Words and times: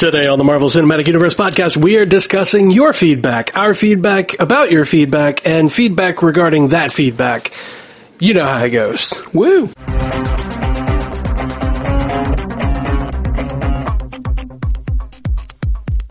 Today 0.00 0.26
on 0.28 0.38
the 0.38 0.44
Marvel 0.44 0.70
Cinematic 0.70 1.08
Universe 1.08 1.34
podcast, 1.34 1.76
we 1.76 1.98
are 1.98 2.06
discussing 2.06 2.70
your 2.70 2.94
feedback, 2.94 3.54
our 3.54 3.74
feedback 3.74 4.40
about 4.40 4.70
your 4.70 4.86
feedback, 4.86 5.46
and 5.46 5.70
feedback 5.70 6.22
regarding 6.22 6.68
that 6.68 6.90
feedback. 6.90 7.52
You 8.18 8.32
know 8.32 8.46
how 8.46 8.64
it 8.64 8.70
goes. 8.70 9.20
Woo! 9.34 9.70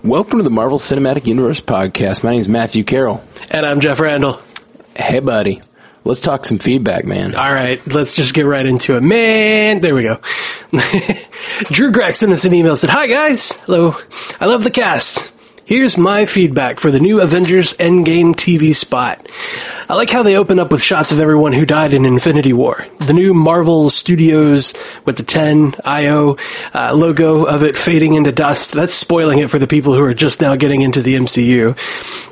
Welcome 0.03 0.37
to 0.37 0.43
the 0.43 0.51
Marvel 0.51 0.77
Cinematic 0.77 1.25
Universe 1.25 1.59
podcast. 1.59 2.23
My 2.23 2.29
name 2.29 2.41
is 2.41 2.47
Matthew 2.47 2.83
Carroll. 2.83 3.23
And 3.49 3.65
I'm 3.65 3.79
Jeff 3.79 3.99
Randall. 3.99 4.39
Hey, 4.95 5.19
buddy. 5.19 5.61
Let's 6.05 6.21
talk 6.21 6.45
some 6.45 6.59
feedback, 6.59 7.05
man. 7.05 7.35
All 7.35 7.53
right, 7.53 7.85
let's 7.87 8.15
just 8.15 8.33
get 8.33 8.43
right 8.43 8.65
into 8.65 8.95
it. 8.95 9.01
Man, 9.01 9.79
there 9.79 9.93
we 9.93 10.03
go. 10.03 10.19
Drew 11.65 11.91
Gregg 11.91 12.15
sent 12.15 12.31
us 12.31 12.45
an 12.45 12.53
email 12.53 12.75
said, 12.75 12.89
Hi 12.89 13.07
guys. 13.07 13.51
Hello. 13.65 13.95
I 14.39 14.45
love 14.45 14.63
the 14.63 14.71
cast. 14.71 15.33
Here's 15.69 15.99
my 15.99 16.25
feedback 16.25 16.79
for 16.79 16.89
the 16.89 16.99
new 16.99 17.21
Avengers 17.21 17.75
Endgame 17.75 18.33
TV 18.33 18.75
spot. 18.75 19.29
I 19.87 19.93
like 19.93 20.09
how 20.09 20.23
they 20.23 20.35
open 20.35 20.57
up 20.57 20.71
with 20.71 20.81
shots 20.81 21.11
of 21.11 21.19
everyone 21.19 21.53
who 21.53 21.63
died 21.63 21.93
in 21.93 22.05
Infinity 22.05 22.53
War. 22.53 22.87
The 22.97 23.13
new 23.13 23.35
Marvel 23.35 23.91
Studios 23.91 24.73
with 25.05 25.17
the 25.17 25.23
10 25.23 25.75
IO 25.85 26.37
uh, 26.73 26.95
logo 26.95 27.43
of 27.43 27.61
it 27.61 27.77
fading 27.77 28.15
into 28.15 28.31
dust. 28.31 28.73
That's 28.73 28.95
spoiling 28.95 29.37
it 29.39 29.51
for 29.51 29.59
the 29.59 29.67
people 29.67 29.93
who 29.93 30.01
are 30.01 30.15
just 30.15 30.41
now 30.41 30.55
getting 30.55 30.81
into 30.81 31.03
the 31.03 31.13
MCU. 31.13 31.77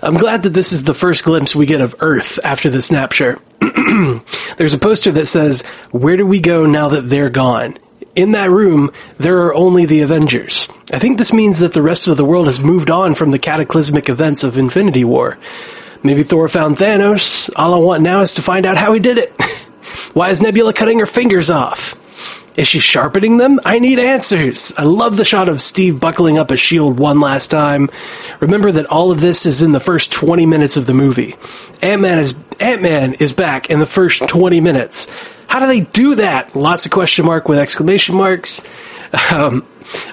I'm 0.02 0.18
glad 0.18 0.42
that 0.42 0.54
this 0.54 0.72
is 0.72 0.84
the 0.84 0.96
first 0.96 1.24
glimpse 1.24 1.56
we 1.56 1.68
get 1.68 1.82
of 1.82 1.94
Earth 2.00 2.40
after 2.44 2.72
the 2.72 2.82
snapshot. 2.82 3.40
There's 4.58 4.74
a 4.74 4.80
poster 4.80 5.12
that 5.14 5.28
says, 5.28 5.62
Where 5.92 6.18
do 6.18 6.26
we 6.26 6.40
go 6.40 6.66
now 6.66 6.90
that 6.90 7.10
they're 7.10 7.30
gone? 7.30 7.78
In 8.16 8.32
that 8.32 8.50
room, 8.50 8.92
there 9.18 9.44
are 9.44 9.54
only 9.54 9.86
the 9.86 10.02
Avengers. 10.02 10.68
I 10.92 10.98
think 10.98 11.18
this 11.18 11.34
means 11.34 11.60
that 11.60 11.74
the 11.74 11.84
rest 11.84 12.08
of 12.08 12.18
the 12.18 12.26
world 12.26 12.48
has 12.48 12.60
moved 12.60 12.90
on 12.90 13.14
from 13.14 13.32
the 13.32 13.40
cataclysmic 13.40 14.10
events 14.10 14.44
of 14.44 14.58
Infinity 14.58 15.04
War. 15.04 15.38
Maybe 16.04 16.24
Thor 16.24 16.48
found 16.48 16.78
Thanos. 16.78 17.50
All 17.56 17.74
I 17.74 17.78
want 17.78 18.02
now 18.02 18.22
is 18.22 18.36
to 18.36 18.42
find 18.42 18.66
out 18.66 18.78
how 18.78 18.94
he 18.94 19.00
did 19.00 19.18
it. 19.18 19.40
Why 20.14 20.30
is 20.30 20.42
Nebula 20.42 20.74
cutting 20.74 21.00
her 21.00 21.06
fingers 21.06 21.50
off? 21.50 21.96
Is 22.58 22.68
she 22.68 22.80
sharpening 22.80 23.38
them? 23.38 23.60
I 23.64 23.78
need 23.78 24.00
answers. 24.00 24.74
I 24.78 24.84
love 24.84 25.16
the 25.16 25.24
shot 25.24 25.48
of 25.48 25.62
Steve 25.62 26.00
buckling 26.00 26.40
up 26.40 26.50
a 26.50 26.58
shield 26.58 27.00
one 27.00 27.20
last 27.22 27.50
time. 27.50 27.90
Remember 28.40 28.72
that 28.72 28.88
all 28.88 29.12
of 29.12 29.22
this 29.22 29.46
is 29.46 29.62
in 29.62 29.72
the 29.74 29.80
first 29.80 30.12
20 30.12 30.48
minutes 30.48 30.76
of 30.76 30.88
the 30.88 30.94
movie. 30.96 31.36
Ant-Man 31.84 32.18
is, 32.18 32.34
Ant-Man 32.60 33.14
is 33.14 33.32
back 33.32 33.70
in 33.70 33.78
the 33.78 33.86
first 33.86 34.28
20 34.28 34.60
minutes. 34.60 35.08
How 35.48 35.60
do 35.60 35.68
they 35.68 35.82
do 35.82 36.16
that? 36.16 36.56
Lots 36.56 36.86
of 36.88 36.92
question 36.92 37.26
mark 37.26 37.48
with 37.48 37.60
exclamation 37.60 38.16
marks. 38.16 38.64
Um, 39.32 39.66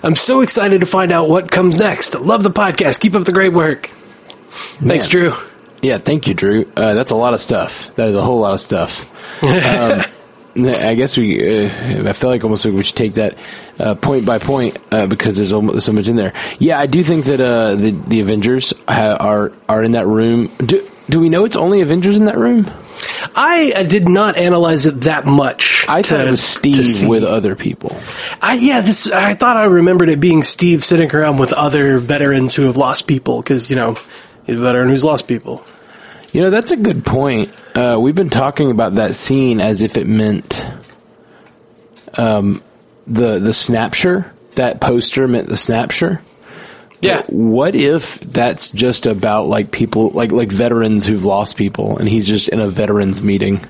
I'm 0.02 0.14
so 0.14 0.42
excited 0.42 0.80
to 0.80 0.86
find 0.86 1.12
out 1.12 1.28
what 1.30 1.50
comes 1.50 1.78
next. 1.78 2.14
Love 2.14 2.42
the 2.42 2.50
podcast. 2.50 3.00
Keep 3.00 3.14
up 3.14 3.24
the 3.24 3.32
great 3.32 3.52
work. 3.54 3.86
Thanks, 3.86 5.12
Man. 5.12 5.22
Drew. 5.22 5.34
Yeah, 5.82 5.98
thank 5.98 6.28
you, 6.28 6.34
Drew. 6.34 6.70
Uh, 6.76 6.94
that's 6.94 7.10
a 7.10 7.16
lot 7.16 7.34
of 7.34 7.40
stuff. 7.40 7.94
That 7.96 8.08
is 8.08 8.16
a 8.16 8.22
whole 8.22 8.40
lot 8.40 8.52
of 8.54 8.60
stuff. 8.60 9.10
Um, 9.42 10.02
I 10.56 10.94
guess 10.94 11.16
we. 11.16 11.66
Uh, 11.66 12.08
I 12.08 12.12
feel 12.12 12.30
like 12.30 12.44
almost 12.44 12.64
we 12.64 12.84
should 12.84 12.96
take 12.96 13.14
that 13.14 13.36
uh, 13.78 13.94
point 13.96 14.24
by 14.24 14.38
point 14.38 14.78
uh, 14.90 15.06
because 15.06 15.36
there's 15.36 15.52
almost 15.52 15.86
so 15.86 15.92
much 15.92 16.06
in 16.06 16.16
there. 16.16 16.32
Yeah, 16.58 16.78
I 16.78 16.86
do 16.86 17.02
think 17.02 17.24
that 17.26 17.40
uh, 17.40 17.74
the 17.74 17.90
the 17.90 18.20
Avengers 18.20 18.72
ha- 18.86 19.16
are 19.18 19.52
are 19.68 19.82
in 19.82 19.92
that 19.92 20.06
room. 20.06 20.52
Do 20.58 20.88
do 21.08 21.20
we 21.20 21.28
know 21.28 21.44
it's 21.44 21.56
only 21.56 21.80
Avengers 21.80 22.18
in 22.18 22.26
that 22.26 22.38
room? 22.38 22.70
I, 23.36 23.72
I 23.76 23.82
did 23.82 24.08
not 24.08 24.36
analyze 24.36 24.86
it 24.86 25.02
that 25.02 25.26
much. 25.26 25.84
I 25.88 26.02
thought 26.02 26.26
it 26.26 26.30
was 26.30 26.44
Steve 26.44 27.08
with 27.08 27.24
other 27.24 27.56
people. 27.56 27.96
I, 28.40 28.54
yeah, 28.54 28.80
this. 28.80 29.10
I 29.10 29.34
thought 29.34 29.56
I 29.56 29.64
remembered 29.64 30.08
it 30.08 30.20
being 30.20 30.42
Steve 30.42 30.84
sitting 30.84 31.10
around 31.14 31.38
with 31.38 31.52
other 31.52 31.98
veterans 31.98 32.54
who 32.54 32.62
have 32.66 32.76
lost 32.76 33.06
people 33.06 33.42
because 33.42 33.68
you 33.68 33.76
know 33.76 33.94
he's 34.46 34.56
a 34.56 34.60
veteran 34.60 34.88
who's 34.88 35.04
lost 35.04 35.26
people. 35.26 35.64
You 36.32 36.42
know, 36.42 36.50
that's 36.50 36.72
a 36.72 36.76
good 36.76 37.04
point. 37.04 37.52
Uh, 37.74 37.98
we've 38.00 38.14
been 38.14 38.30
talking 38.30 38.70
about 38.70 38.94
that 38.96 39.16
scene 39.16 39.60
as 39.60 39.82
if 39.82 39.96
it 39.96 40.06
meant 40.06 40.64
um, 42.16 42.62
the 43.06 43.38
the 43.38 43.52
snapshot. 43.52 44.26
That 44.52 44.80
poster 44.80 45.26
meant 45.26 45.48
the 45.48 45.56
snapshot. 45.56 46.20
Yeah, 47.00 47.22
What 47.26 47.74
if 47.74 48.18
that's 48.20 48.70
just 48.70 49.06
about 49.06 49.46
like 49.46 49.70
people, 49.70 50.10
like 50.10 50.32
like 50.32 50.50
veterans 50.50 51.04
who've 51.04 51.24
lost 51.24 51.56
people, 51.56 51.98
and 51.98 52.08
he's 52.08 52.26
just 52.26 52.48
in 52.48 52.60
a 52.60 52.68
veterans 52.70 53.20
meeting? 53.20 53.66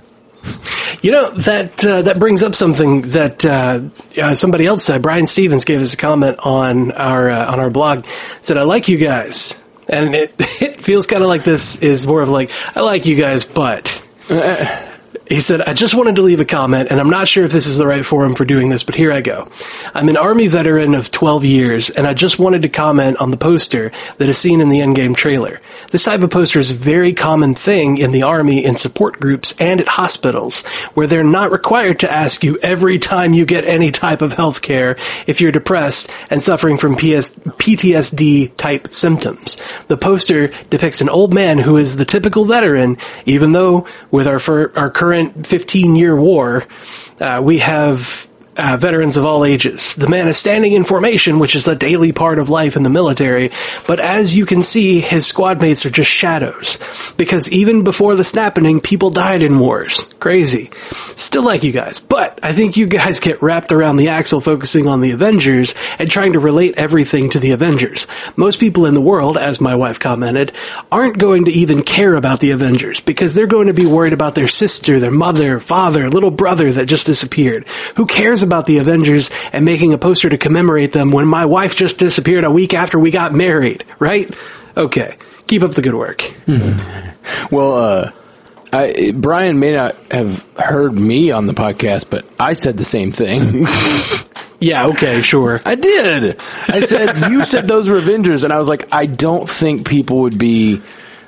you 1.03 1.11
know 1.11 1.31
that 1.31 1.85
uh, 1.85 2.03
that 2.03 2.19
brings 2.19 2.43
up 2.43 2.55
something 2.55 3.03
that 3.03 3.45
uh, 3.45 3.81
uh, 4.21 4.35
somebody 4.35 4.67
else 4.67 4.85
said. 4.85 5.03
Brian 5.03 5.27
Stevens 5.27 5.65
gave 5.65 5.81
us 5.81 5.95
a 5.95 5.97
comment 5.97 6.39
on 6.41 6.93
our 6.93 7.29
uh, 7.31 7.53
on 7.53 7.59
our 7.59 7.71
blog. 7.71 8.07
Said, 8.43 8.57
"I 8.57 8.63
like 8.63 8.89
you 8.89 8.99
guys," 8.99 9.61
and 9.89 10.15
it 10.15 10.35
it 10.39 10.83
feels 10.83 11.07
kind 11.07 11.23
of 11.23 11.29
like 11.29 11.45
this 11.45 11.81
is 11.83 12.07
more 12.07 12.23
of 12.23 12.29
like, 12.29 12.51
"I 12.77 12.81
like 12.81 13.07
you 13.07 13.17
guys, 13.17 13.45
but." 13.45 14.03
Uh, 14.31 14.84
He 15.27 15.41
said, 15.41 15.63
I 15.63 15.73
just 15.73 15.95
wanted 15.95 16.17
to 16.17 16.23
leave 16.23 16.41
a 16.41 16.45
comment, 16.45 16.91
and 16.91 17.01
I'm 17.01 17.09
not 17.09 17.27
sure 17.27 17.45
if 17.45 17.53
this 17.53 17.67
is 17.67 17.79
the 17.79 17.87
right 17.87 18.05
forum 18.05 18.35
for 18.35 18.45
doing 18.45 18.69
this, 18.69 18.85
but 18.85 18.95
here 18.95 19.11
I 19.11 19.23
go. 19.23 19.49
I'm 19.95 20.11
an 20.11 20.19
Army 20.19 20.49
veteran 20.49 20.95
of 20.95 21.11
12 21.11 21.47
years, 21.47 21.89
and 21.89 22.07
I 22.07 22.13
just 22.13 22.39
wanted 22.39 22.63
to 22.63 22.69
comment 22.69 23.17
on 23.17 23.31
the 23.31 23.39
poster 23.39 23.91
that 24.19 24.29
is 24.29 24.37
seen 24.37 24.61
in 24.61 24.69
the 24.69 24.81
Endgame 24.81 25.17
trailer. 25.17 25.63
This 25.91 26.05
type 26.05 26.21
of 26.21 26.29
poster 26.29 26.59
is 26.59 26.73
a 26.73 26.75
very 26.75 27.15
common 27.15 27.55
thing 27.55 27.97
in 27.97 28.13
the 28.13 28.25
Army 28.25 28.67
in 28.67 28.77
support 28.77 29.19
groups 29.19 29.55
and 29.59 29.81
at 29.81 29.89
hospitals, 29.89 30.63
where 30.93 31.07
they're 31.07 31.25
not 31.25 31.53
required 31.53 32.01
to 32.01 32.13
ask 32.13 32.45
you 32.45 32.59
every 32.59 32.99
time 32.99 33.33
you 33.33 33.47
get 33.47 33.65
any 33.65 33.93
type 33.93 34.21
of 34.21 34.35
health 34.35 34.61
care 34.61 34.99
if 35.27 35.41
you're 35.41 35.53
depressed 35.53 36.11
and 36.29 36.43
suffering 36.43 36.77
from 36.77 36.97
PS- 36.97 37.31
PTSD 37.31 38.55
type 38.59 38.93
symptoms. 38.93 39.57
The 39.89 39.97
poster 39.97 40.49
depicts 40.69 41.01
an 41.01 41.09
old 41.09 41.33
man 41.33 41.59
who 41.59 41.79
is 41.79 41.97
the 41.97 42.05
typical 42.05 42.45
veteran, 42.45 42.99
even 43.25 43.53
though 43.53 43.87
with 44.11 44.27
our 44.27 44.39
fir- 44.39 44.71
our 44.77 44.91
current 44.91 45.14
15 45.47 45.97
year 45.97 46.17
war, 46.17 46.67
uh, 47.21 47.41
we 47.43 47.59
have 47.59 48.29
uh, 48.57 48.77
veterans 48.77 49.17
of 49.17 49.25
all 49.25 49.45
ages. 49.45 49.95
The 49.95 50.09
man 50.09 50.29
is 50.29 50.39
standing 50.39 50.73
in 50.73 50.85
formation, 50.85 51.39
which 51.39 51.57
is 51.57 51.67
a 51.69 51.75
daily 51.75 52.13
part 52.13 52.39
of 52.39 52.49
life 52.49 52.77
in 52.77 52.83
the 52.83 52.91
military, 52.91 53.51
but 53.87 54.01
as 54.01 54.37
you 54.37 54.47
can 54.47 54.63
see, 54.63 55.01
his 55.01 55.27
squad 55.27 55.61
mates 55.61 55.87
are 55.87 55.91
just 55.91 56.11
shadows. 56.11 56.79
Because 57.17 57.51
even 57.51 57.85
before 57.85 58.15
the 58.15 58.25
snapping, 58.25 58.81
people 58.81 59.11
died 59.11 59.43
in 59.43 59.59
wars. 59.59 60.05
Crazy. 60.21 60.71
Still 61.17 61.43
like 61.43 61.65
you 61.65 61.73
guys, 61.73 62.01
but 62.01 62.39
I 62.43 62.53
think 62.53 62.77
you 62.77 62.87
guys 62.87 63.21
get 63.21 63.43
wrapped 63.43 63.73
around 63.73 63.97
the 63.97 64.09
axle 64.09 64.41
focusing 64.41 64.87
on 64.87 65.01
the 65.01 65.11
Avengers 65.11 65.75
and 65.99 66.11
trying 66.11 66.35
to 66.35 66.41
relate 66.41 66.75
everything 66.77 67.31
to 67.31 67.39
the 67.39 67.53
Avengers. 67.53 68.07
Most 68.37 68.61
people 68.61 68.87
in 68.87 68.95
the 68.95 69.01
world, 69.01 69.37
as 69.37 69.61
my 69.61 69.75
wife 69.75 69.99
commented, 69.99 70.53
aren't 70.93 71.19
going 71.19 71.47
to 71.47 71.51
even 71.51 71.83
care 71.83 72.15
about 72.15 72.41
the 72.41 72.53
Avengers 72.53 73.01
because 73.01 73.35
they're 73.35 73.47
going 73.47 73.67
to 73.67 73.75
be 73.75 73.87
worried 73.87 74.13
about 74.13 74.35
their 74.35 74.49
sister, 74.49 75.01
their 75.01 75.11
mother, 75.11 75.59
father, 75.59 76.09
little 76.09 76.31
brother 76.31 76.71
that 76.73 76.87
just 76.87 77.07
disappeared. 77.07 77.67
Who 77.97 78.07
cares 78.07 78.44
about 78.45 78.67
the 78.67 78.79
Avengers 78.79 79.31
and 79.53 79.65
making 79.65 79.93
a 79.93 79.99
poster 79.99 80.29
to 80.29 80.39
commemorate 80.39 80.93
them 80.93 81.11
when 81.11 81.27
my 81.27 81.47
wife 81.47 81.75
just 81.75 81.99
disappeared 81.99 82.45
a 82.45 82.51
week 82.51 82.73
after 82.75 82.99
we 82.99 83.11
got 83.11 83.35
married, 83.35 83.85
right? 83.99 84.33
Okay. 84.77 85.17
Keep 85.49 85.63
up 85.65 85.73
the 85.73 85.83
good 85.83 85.95
work. 85.97 86.23
Well, 87.51 87.75
uh, 87.75 88.13
I, 88.73 89.13
Brian 89.15 89.59
may 89.59 89.73
not 89.73 89.97
have 90.11 90.45
heard 90.59 90.93
me 90.93 91.31
on 91.31 91.47
the 91.47 91.55
podcast, 91.55 92.11
but 92.11 92.27
I 92.39 92.53
said 92.55 92.77
the 92.77 92.85
same 92.85 93.13
thing. 93.13 93.67
Yeah, 94.61 94.87
okay, 94.87 95.21
sure. 95.21 95.61
I 95.67 95.75
did. 95.75 96.41
I 96.69 96.81
said 96.81 97.31
you 97.31 97.45
said 97.45 97.69
those 97.69 97.87
were 97.87 97.99
Avengers, 97.99 98.45
and 98.45 98.53
I 98.53 98.59
was 98.59 98.67
like, 98.67 98.89
I 98.91 99.05
don't 99.05 99.51
think 99.51 99.87
people 99.87 100.23
would 100.23 100.39
be 100.39 100.81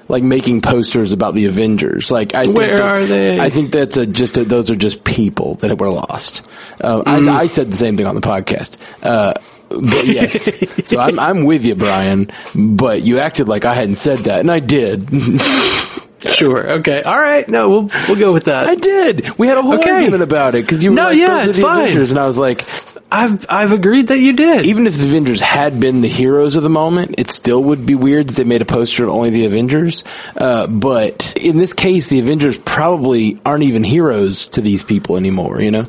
like 0.09 0.23
making 0.23 0.61
posters 0.61 1.13
about 1.13 1.35
the 1.35 1.47
Avengers. 1.47 2.11
Like, 2.11 2.35
I 2.35 2.43
think 2.43 2.57
Where 2.59 2.77
that- 2.77 2.83
are 2.87 3.05
they? 3.05 3.41
I 3.41 3.51
think 3.51 3.73
that's 3.73 3.97
a, 3.97 4.07
just 4.07 4.37
a, 4.39 4.45
those 4.45 4.71
are 4.71 4.77
just 4.77 5.03
people 5.05 5.55
that 5.57 5.79
were 5.79 5.91
lost. 5.91 6.43
Uh, 6.81 7.03
Mm. 7.03 7.29
I, 7.29 7.41
I 7.41 7.47
said 7.47 7.71
the 7.73 7.77
same 7.77 7.97
thing 7.97 8.07
on 8.07 8.15
the 8.15 8.21
podcast. 8.21 8.77
Uh, 9.03 9.35
but 9.69 10.07
yes, 10.07 10.49
so 10.89 11.01
I'm 11.01 11.19
I'm 11.19 11.45
with 11.45 11.65
you, 11.65 11.75
Brian. 11.75 12.31
But 12.55 13.03
you 13.03 13.19
acted 13.19 13.49
like 13.49 13.65
I 13.65 13.75
hadn't 13.75 13.97
said 13.97 14.19
that, 14.19 14.39
and 14.41 14.51
I 14.51 14.61
did. 14.61 15.09
Sure. 16.21 16.71
Okay. 16.79 17.03
All 17.03 17.19
right. 17.19 17.47
No, 17.49 17.69
we'll 17.69 17.91
we'll 18.09 18.17
go 18.19 18.33
with 18.33 18.45
that. 18.45 18.67
I 18.67 18.75
did. 18.75 19.39
We 19.39 19.47
had 19.49 19.59
a 19.59 19.63
whole 19.63 19.75
Okay. 19.79 19.91
argument 19.91 20.23
about 20.23 20.55
it 20.55 20.63
because 20.63 20.83
you 20.83 20.91
were 20.91 20.97
No, 20.97 21.05
like, 21.11 21.19
yeah, 21.19 21.45
it's 21.45 21.57
the 21.57 21.63
fine. 21.63 21.83
Avengers, 21.83 22.11
and 22.11 22.19
I 22.19 22.27
was 22.27 22.39
like, 22.39 22.65
I've 23.13 23.45
I've 23.51 23.73
agreed 23.73 24.09
that 24.09 24.19
you 24.19 24.33
did. 24.33 24.65
even 24.67 24.87
if 24.87 24.97
the 24.97 25.05
Avengers 25.05 25.41
had 25.43 25.79
been 25.79 26.01
the 26.01 26.09
heroes 26.09 26.57
of 26.57 26.63
the 26.63 26.71
moment, 26.71 27.17
it 27.19 27.31
still 27.31 27.63
would 27.65 27.85
be 27.85 27.95
weird 27.95 28.29
that 28.29 28.37
they 28.37 28.45
made 28.45 28.63
a 28.63 28.65
poster 28.65 29.05
of 29.05 29.11
only 29.11 29.29
the 29.31 29.45
Avengers. 29.45 30.05
Uh, 30.37 30.67
but 30.67 31.35
in 31.37 31.59
this 31.59 31.73
case, 31.75 32.09
the 32.09 32.19
Avengers 32.19 32.57
probably 32.59 33.39
aren't 33.45 33.65
even 33.65 33.85
heroes 33.85 34.49
to 34.49 34.63
these 34.63 34.83
people 34.83 35.17
anymore. 35.19 35.61
You 35.61 35.71
know, 35.71 35.85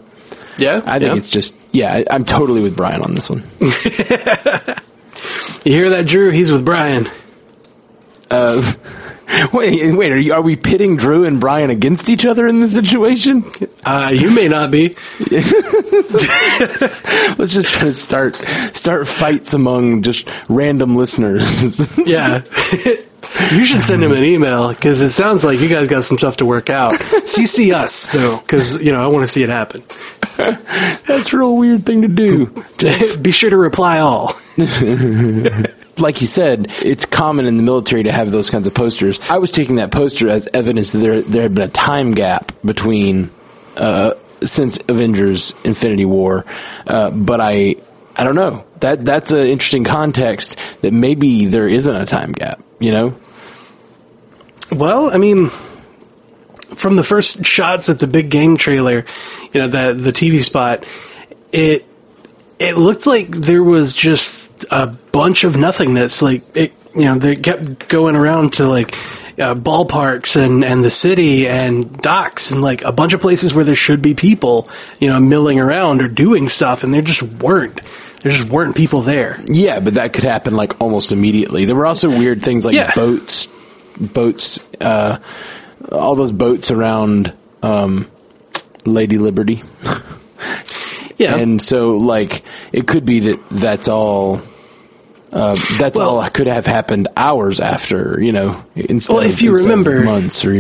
yeah. 0.58 0.82
I 0.86 1.00
think 1.00 1.12
yeah. 1.14 1.18
it's 1.18 1.30
just 1.30 1.56
yeah. 1.72 1.94
I, 1.94 2.06
I'm 2.12 2.26
totally 2.26 2.62
with 2.62 2.76
Brian 2.76 3.02
on 3.02 3.16
this 3.16 3.30
one. 3.30 3.44
You 5.66 5.74
hear 5.74 5.90
that, 5.90 6.06
Drew? 6.06 6.30
He's 6.32 6.52
with 6.52 6.64
Brian. 6.64 7.10
Uh, 8.30 8.62
Wait, 9.54 9.94
wait. 9.94 10.12
Are, 10.12 10.18
you, 10.18 10.34
are 10.34 10.42
we 10.42 10.56
pitting 10.56 10.96
Drew 10.96 11.26
and 11.26 11.40
Brian 11.40 11.70
against 11.70 12.10
each 12.10 12.26
other 12.26 12.48
in 12.48 12.60
this 12.60 12.74
situation? 12.74 13.44
Uh, 13.84 14.10
you 14.14 14.32
may 14.32 14.48
not 14.48 14.72
be. 14.72 14.96
Let's 15.30 15.52
just 17.54 17.72
try 17.74 17.84
to 17.84 17.94
start 17.94 18.36
start 18.74 19.08
fights 19.08 19.54
among 19.54 20.02
just 20.04 20.28
random 20.50 20.96
listeners. 20.96 21.82
Yeah. 22.08 22.44
you 23.52 23.66
should 23.66 23.84
send 23.84 24.02
him 24.04 24.14
an 24.14 24.24
email 24.24 24.70
because 24.70 25.02
it 25.02 25.10
sounds 25.12 25.44
like 25.44 25.60
you 25.60 25.68
guys 25.68 25.88
got 25.88 26.04
some 26.06 26.18
stuff 26.18 26.38
to 26.38 26.46
work 26.46 26.70
out. 26.70 26.94
CC 26.94 27.74
us 27.74 28.10
though, 28.12 28.38
because 28.38 28.82
you 28.82 28.92
know 28.94 29.04
I 29.04 29.08
want 29.08 29.24
to 29.24 29.28
see 29.32 29.44
it 29.44 29.50
happen. 29.50 29.84
That's 30.38 31.34
a 31.34 31.38
real 31.38 31.58
weird 31.58 31.86
thing 31.86 32.04
to 32.04 32.08
do. 32.08 32.46
Be 33.18 33.32
sure 33.32 33.50
to 33.50 33.58
reply 33.58 34.00
all. 34.00 34.34
Like 36.00 36.22
you 36.22 36.28
said, 36.28 36.68
it's 36.82 37.06
common 37.06 37.46
in 37.46 37.58
the 37.58 37.64
military 37.64 38.04
to 38.04 38.12
have 38.12 38.32
those 38.32 38.50
kinds 38.50 38.68
of 38.68 38.74
posters. 38.74 39.20
I 39.30 39.38
was 39.38 39.52
taking 39.52 39.78
that 39.78 39.92
poster 39.92 40.30
as 40.30 40.48
evidence 40.54 40.92
that 40.92 41.00
there 41.00 41.22
there 41.22 41.44
had 41.44 41.56
been 41.56 41.68
a 41.68 41.72
time 41.72 42.14
gap 42.14 42.52
between 42.64 43.30
uh, 43.76 44.14
since 44.44 44.80
Avengers: 44.88 45.54
Infinity 45.64 46.06
War, 46.06 46.46
uh, 46.86 47.10
but 47.12 47.42
I 47.42 47.76
I 48.16 48.24
don't 48.24 48.36
know 48.36 48.66
that 48.80 49.04
that's 49.04 49.32
an 49.32 49.48
interesting 49.48 49.84
context 49.84 50.58
that 50.82 50.94
maybe 50.94 51.46
there 51.46 51.68
isn't 51.68 51.96
a 51.96 52.06
time 52.06 52.32
gap. 52.32 52.64
You 52.80 52.92
know, 52.92 53.16
Well, 54.72 55.10
I 55.14 55.18
mean, 55.18 55.50
from 56.76 56.96
the 56.96 57.04
first 57.04 57.46
shots 57.46 57.90
at 57.90 58.00
the 58.00 58.08
big 58.08 58.30
game 58.30 58.58
trailer, 58.58 59.06
you 59.52 59.62
know, 59.62 59.68
the 59.68 59.94
the 60.00 60.12
TV 60.12 60.44
spot, 60.44 60.86
it 61.52 61.86
it 62.60 62.76
looked 62.76 63.06
like 63.06 63.30
there 63.30 63.64
was 63.64 63.94
just 63.94 64.66
a 64.72 64.88
bunch 65.18 65.44
of 65.44 65.58
nothingness. 65.58 66.22
Like 66.22 66.44
it, 66.56 66.74
you 66.96 67.06
know, 67.06 67.18
they 67.18 67.36
kept 67.36 67.88
going 67.90 68.16
around 68.16 68.54
to 68.54 68.68
like 68.68 68.94
uh, 69.40 69.54
ballparks 69.56 70.36
and 70.42 70.64
and 70.64 70.84
the 70.84 70.92
city 70.92 71.48
and 71.48 71.98
docks 72.02 72.52
and 72.52 72.62
like 72.62 72.84
a 72.84 72.92
bunch 72.92 73.14
of 73.14 73.22
places 73.22 73.54
where 73.54 73.66
there 73.66 73.76
should 73.76 74.02
be 74.02 74.14
people, 74.14 74.68
you 75.00 75.08
know, 75.10 75.20
milling 75.20 75.60
around 75.60 76.02
or 76.02 76.08
doing 76.08 76.50
stuff, 76.50 76.84
and 76.84 76.94
there 76.94 77.02
just 77.02 77.22
weren't. 77.22 77.82
There 78.24 78.32
just 78.32 78.50
weren't 78.50 78.76
people 78.76 79.02
there. 79.04 79.40
yeah, 79.46 79.80
but 79.80 79.94
that 79.96 80.12
could 80.14 80.24
happen 80.24 80.56
like 80.56 80.80
almost 80.82 81.12
immediately. 81.12 81.66
There 81.66 81.76
were 81.76 81.86
also 81.86 82.10
weird 82.10 82.42
things 82.42 82.66
like 82.66 82.74
Yeah. 82.76 82.94
boats, 82.96 83.48
boats, 84.00 84.60
uh, 84.82 85.20
all 85.92 86.16
those 86.16 86.32
boats 86.32 86.72
around 86.72 87.32
um, 87.62 88.10
Lady 88.86 89.18
Liberty. 89.18 89.62
Yeah, 91.20 91.36
And 91.36 91.60
so, 91.60 91.98
like, 91.98 92.44
it 92.72 92.86
could 92.86 93.04
be 93.04 93.20
that 93.22 93.40
that's 93.50 93.88
all. 93.88 94.40
Uh, 95.38 95.56
that's 95.78 96.00
Well- 96.00 96.20
all 96.20 96.30
could 96.30 96.48
have 96.48 96.66
happened 96.66 97.08
hours 97.16 97.60
after, 97.60 98.18
you 98.22 98.32
know, 98.32 98.64
instead 98.76 99.14
Well, 99.14 99.24
of, 99.24 99.30
if 99.32 99.42
you 99.42 99.54
remember- 99.54 100.04
months 100.04 100.44
or 100.44 100.60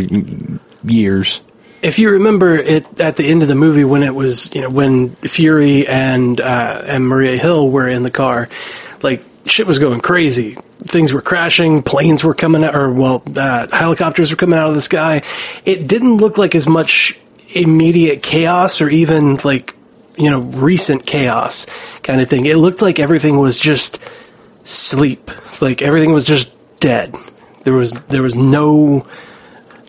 years. 0.83 1.41
if 1.81 1.99
you 1.99 2.11
remember 2.11 2.55
it 2.57 2.85
at 2.99 3.15
the 3.15 3.27
end 3.29 3.41
of 3.41 3.47
the 3.47 3.55
movie 3.55 3.83
when 3.83 4.03
it 4.03 4.13
was 4.13 4.49
you 4.53 4.61
know 4.61 4.69
when 4.69 5.09
Fury 5.15 5.87
and 5.87 6.39
uh, 6.39 6.81
and 6.87 7.07
Maria 7.07 7.37
Hill 7.37 7.69
were 7.69 7.87
in 7.87 8.03
the 8.03 8.11
car, 8.11 8.49
like 9.01 9.23
shit 9.45 9.65
was 9.67 9.79
going 9.79 9.99
crazy. 10.01 10.57
Things 10.87 11.11
were 11.13 11.21
crashing, 11.21 11.81
planes 11.83 12.23
were 12.23 12.33
coming 12.35 12.63
out, 12.63 12.75
or 12.75 12.91
well, 12.91 13.23
uh, 13.35 13.67
helicopters 13.71 14.31
were 14.31 14.37
coming 14.37 14.59
out 14.59 14.69
of 14.69 14.75
the 14.75 14.81
sky. 14.81 15.23
It 15.65 15.87
didn't 15.87 16.17
look 16.17 16.37
like 16.37 16.55
as 16.55 16.67
much 16.67 17.17
immediate 17.53 18.21
chaos 18.21 18.81
or 18.81 18.89
even 18.89 19.37
like 19.43 19.73
you 20.17 20.29
know 20.29 20.39
recent 20.39 21.05
chaos 21.05 21.65
kind 22.03 22.21
of 22.21 22.29
thing. 22.29 22.45
It 22.45 22.57
looked 22.57 22.81
like 22.81 22.99
everything 22.99 23.37
was 23.37 23.57
just 23.57 23.99
sleep, 24.67 25.31
like 25.61 25.81
everything 25.81 26.13
was 26.13 26.25
just 26.25 26.51
dead. 26.79 27.15
There 27.63 27.73
was 27.73 27.93
there 27.93 28.21
was 28.21 28.35
no 28.35 29.07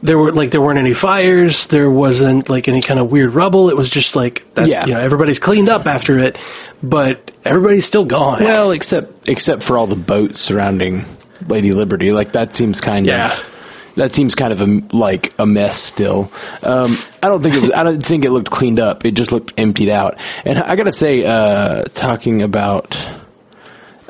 there 0.03 0.17
were 0.17 0.33
like 0.33 0.51
there 0.51 0.61
weren't 0.61 0.79
any 0.79 0.95
fires. 0.95 1.67
There 1.67 1.91
wasn't 1.91 2.49
like 2.49 2.69
any 2.69 2.81
kind 2.83 3.01
of 3.01 3.11
weird 3.11 3.35
rubble. 3.35 3.69
It 3.69 3.77
was 3.77 3.91
just 3.91 4.15
like 4.17 4.47
that's 4.55 4.69
Yeah. 4.69 4.87
you 4.87 4.95
know 4.95 5.01
everybody's 5.01 5.39
cleaned 5.39 5.69
up 5.69 5.87
after 5.87 6.19
it, 6.19 6.37
but 6.83 7.31
everybody's 7.45 7.85
still 7.85 8.05
gone. 8.05 8.43
Well, 8.43 8.71
except 8.71 9.29
except 9.29 9.63
for 9.63 9.77
all 9.79 9.87
the 9.87 9.97
boats 9.97 10.41
surrounding 10.41 11.05
Lady 11.47 11.73
Liberty, 11.73 12.13
like 12.13 12.33
that 12.33 12.55
seems 12.55 12.81
kind 12.81 13.07
Yeah. 13.07 13.27
of 13.33 13.55
that 13.97 14.13
seems 14.13 14.37
kind 14.37 14.53
of 14.53 14.61
a, 14.61 14.97
like 14.97 15.35
a 15.41 15.47
mess 15.47 15.77
still. 15.77 16.31
Um, 16.63 16.97
I 17.21 17.27
don't 17.29 17.43
think 17.43 17.57
it 17.57 17.63
was, 17.63 17.73
I 17.73 17.83
don't 17.83 18.01
think 18.01 18.25
it 18.25 18.31
looked 18.31 18.49
cleaned 18.49 18.79
up. 18.79 19.05
It 19.05 19.13
just 19.15 19.33
looked 19.33 19.55
emptied 19.59 19.91
out. 19.91 20.19
And 20.45 20.57
I 20.61 20.77
gotta 20.77 20.93
say, 20.93 21.25
uh, 21.25 21.83
talking 21.95 22.43
about 22.43 22.97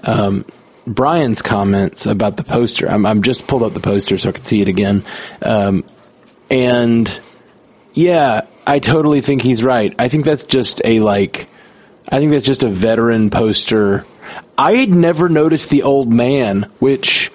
um, 0.02 0.44
Brian's 0.86 1.42
comments 1.42 2.06
about 2.06 2.36
the 2.36 2.44
poster, 2.44 2.88
I'm, 2.88 3.04
I'm 3.04 3.22
just 3.22 3.46
pulled 3.46 3.62
up 3.62 3.74
the 3.74 3.80
poster 3.80 4.18
so 4.18 4.30
I 4.30 4.32
could 4.32 4.44
see 4.44 4.60
it 4.60 4.68
again. 4.68 5.04
Um, 5.42 5.84
and 6.50 7.20
yeah, 7.92 8.42
I 8.66 8.78
totally 8.78 9.20
think 9.20 9.42
he's 9.42 9.62
right. 9.62 9.94
I 9.98 10.08
think 10.08 10.24
that's 10.24 10.44
just 10.44 10.80
a 10.84 11.00
like, 11.00 11.48
I 12.08 12.18
think 12.18 12.32
that's 12.32 12.46
just 12.46 12.62
a 12.62 12.68
veteran 12.68 13.30
poster. 13.30 14.06
I 14.56 14.74
had 14.74 14.90
never 14.90 15.28
noticed 15.28 15.70
the 15.70 15.82
old 15.82 16.10
man, 16.10 16.70
which 16.78 17.30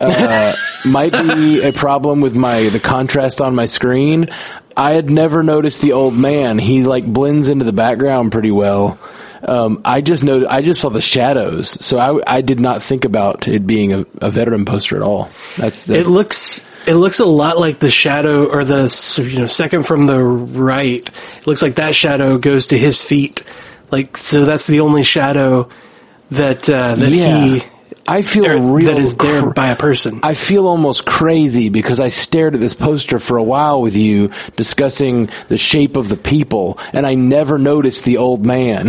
uh, 0.00 0.54
might 0.84 1.12
be 1.12 1.62
a 1.62 1.72
problem 1.72 2.20
with 2.20 2.34
my 2.34 2.68
the 2.68 2.80
contrast 2.80 3.40
on 3.40 3.54
my 3.54 3.66
screen. 3.66 4.28
I 4.76 4.94
had 4.94 5.10
never 5.10 5.42
noticed 5.42 5.80
the 5.80 5.92
old 5.92 6.14
man. 6.16 6.58
He 6.58 6.84
like 6.84 7.04
blends 7.04 7.48
into 7.48 7.64
the 7.64 7.72
background 7.72 8.32
pretty 8.32 8.50
well. 8.50 8.98
Um, 9.42 9.80
I 9.84 10.00
just 10.00 10.22
know 10.22 10.46
I 10.48 10.62
just 10.62 10.80
saw 10.80 10.90
the 10.90 11.00
shadows, 11.00 11.84
so 11.84 11.98
I, 11.98 12.36
I 12.38 12.40
did 12.42 12.60
not 12.60 12.82
think 12.82 13.04
about 13.04 13.48
it 13.48 13.66
being 13.66 13.92
a, 13.92 14.06
a 14.20 14.30
veteran 14.30 14.64
poster 14.64 14.96
at 14.96 15.02
all. 15.02 15.30
That's 15.56 15.88
it 15.88 16.06
looks 16.06 16.62
it 16.86 16.94
looks 16.94 17.20
a 17.20 17.24
lot 17.24 17.58
like 17.58 17.78
the 17.78 17.90
shadow 17.90 18.46
or 18.46 18.64
the 18.64 18.82
you 19.18 19.38
know 19.38 19.46
second 19.46 19.84
from 19.84 20.06
the 20.06 20.22
right. 20.22 21.08
It 21.38 21.46
looks 21.46 21.62
like 21.62 21.76
that 21.76 21.94
shadow 21.94 22.38
goes 22.38 22.68
to 22.68 22.78
his 22.78 23.02
feet. 23.02 23.44
Like 23.90 24.16
so, 24.16 24.44
that's 24.44 24.66
the 24.66 24.80
only 24.80 25.04
shadow 25.04 25.68
that 26.30 26.68
uh, 26.68 26.94
that 26.94 27.08
he 27.10 27.62
I 28.10 28.22
feel 28.22 28.46
or 28.46 28.58
real 28.58 28.92
that 28.92 28.98
is 29.00 29.14
there 29.14 29.42
cr- 29.42 29.50
by 29.50 29.68
a 29.68 29.76
person. 29.76 30.18
I 30.24 30.34
feel 30.34 30.66
almost 30.66 31.06
crazy 31.06 31.68
because 31.68 32.00
I 32.00 32.08
stared 32.08 32.56
at 32.56 32.60
this 32.60 32.74
poster 32.74 33.20
for 33.20 33.36
a 33.36 33.42
while 33.42 33.80
with 33.80 33.94
you 33.94 34.32
discussing 34.56 35.30
the 35.48 35.56
shape 35.56 35.96
of 35.96 36.08
the 36.08 36.16
people 36.16 36.76
and 36.92 37.06
I 37.06 37.14
never 37.14 37.56
noticed 37.56 38.02
the 38.02 38.16
old 38.16 38.44
man. 38.44 38.88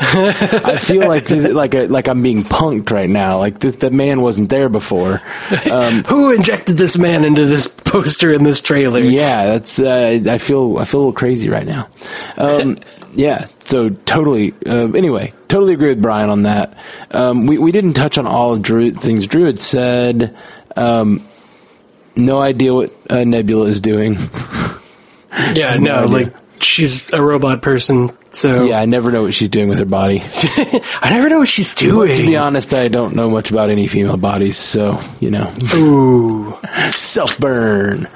I 0.00 0.76
feel 0.76 1.06
like 1.06 1.30
like 1.30 1.74
a, 1.74 1.86
like 1.86 2.08
I'm 2.08 2.20
being 2.20 2.42
punked 2.42 2.90
right 2.90 3.08
now. 3.08 3.38
Like 3.38 3.60
this, 3.60 3.76
the 3.76 3.90
man 3.92 4.22
wasn't 4.22 4.50
there 4.50 4.68
before. 4.68 5.22
Um, 5.70 6.02
Who 6.08 6.32
injected 6.32 6.76
this 6.76 6.98
man 6.98 7.24
into 7.24 7.46
this 7.46 7.68
poster 7.68 8.32
in 8.32 8.42
this 8.42 8.60
trailer? 8.60 9.00
yeah, 9.00 9.46
that's 9.46 9.78
uh, 9.78 10.20
I 10.26 10.38
feel 10.38 10.78
I 10.78 10.84
feel 10.84 10.98
a 10.98 11.02
little 11.02 11.12
crazy 11.12 11.48
right 11.48 11.66
now. 11.66 11.88
Um, 12.36 12.78
yeah, 13.12 13.46
so 13.64 13.88
totally. 13.90 14.54
Uh, 14.64 14.92
anyway, 14.92 15.30
totally 15.48 15.74
agree 15.74 15.88
with 15.88 16.02
Brian 16.02 16.30
on 16.30 16.42
that. 16.42 16.76
Um, 17.10 17.46
we 17.46 17.58
we 17.58 17.72
didn't 17.72 17.94
touch 17.94 18.18
on 18.18 18.26
all 18.26 18.54
of 18.54 18.62
Drew 18.62 18.90
things 18.92 19.26
Drew 19.26 19.44
had 19.44 19.60
said. 19.60 20.36
Um, 20.76 21.26
no 22.16 22.40
idea 22.40 22.74
what 22.74 22.92
uh, 23.08 23.24
Nebula 23.24 23.66
is 23.66 23.80
doing. 23.80 24.14
Yeah, 25.54 25.74
no, 25.78 26.04
idea. 26.04 26.06
like 26.06 26.36
she's 26.60 27.12
a 27.12 27.22
robot 27.22 27.62
person, 27.62 28.10
so 28.32 28.64
yeah, 28.64 28.80
I 28.80 28.86
never 28.86 29.10
know 29.10 29.22
what 29.22 29.34
she's 29.34 29.48
doing 29.48 29.68
with 29.68 29.78
her 29.78 29.84
body. 29.84 30.22
I 30.24 31.10
never 31.10 31.28
know 31.28 31.38
what 31.38 31.48
she's 31.48 31.74
doing. 31.74 32.16
to 32.16 32.26
be 32.26 32.36
honest, 32.36 32.74
I 32.74 32.88
don't 32.88 33.14
know 33.14 33.30
much 33.30 33.50
about 33.50 33.70
any 33.70 33.86
female 33.86 34.16
bodies, 34.16 34.56
so 34.56 35.00
you 35.20 35.30
know, 35.30 35.54
Ooh, 35.74 36.58
self 36.92 37.38
burn. 37.38 38.08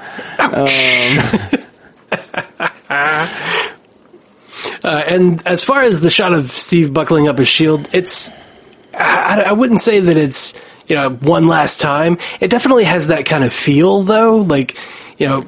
Uh, 4.83 5.01
and 5.07 5.45
as 5.47 5.63
far 5.63 5.81
as 5.83 6.01
the 6.01 6.09
shot 6.09 6.33
of 6.33 6.51
Steve 6.51 6.93
buckling 6.93 7.27
up 7.29 7.37
his 7.37 7.47
shield, 7.47 7.87
it's 7.93 8.31
I, 8.93 9.45
I 9.47 9.53
wouldn't 9.53 9.81
say 9.81 9.99
that 10.01 10.17
it's 10.17 10.53
you 10.87 10.95
know 10.95 11.09
one 11.09 11.47
last 11.47 11.79
time. 11.81 12.17
It 12.41 12.49
definitely 12.49 12.83
has 12.85 13.07
that 13.07 13.25
kind 13.25 13.43
of 13.43 13.53
feel, 13.53 14.03
though. 14.03 14.37
Like 14.37 14.77
you 15.17 15.27
know, 15.27 15.45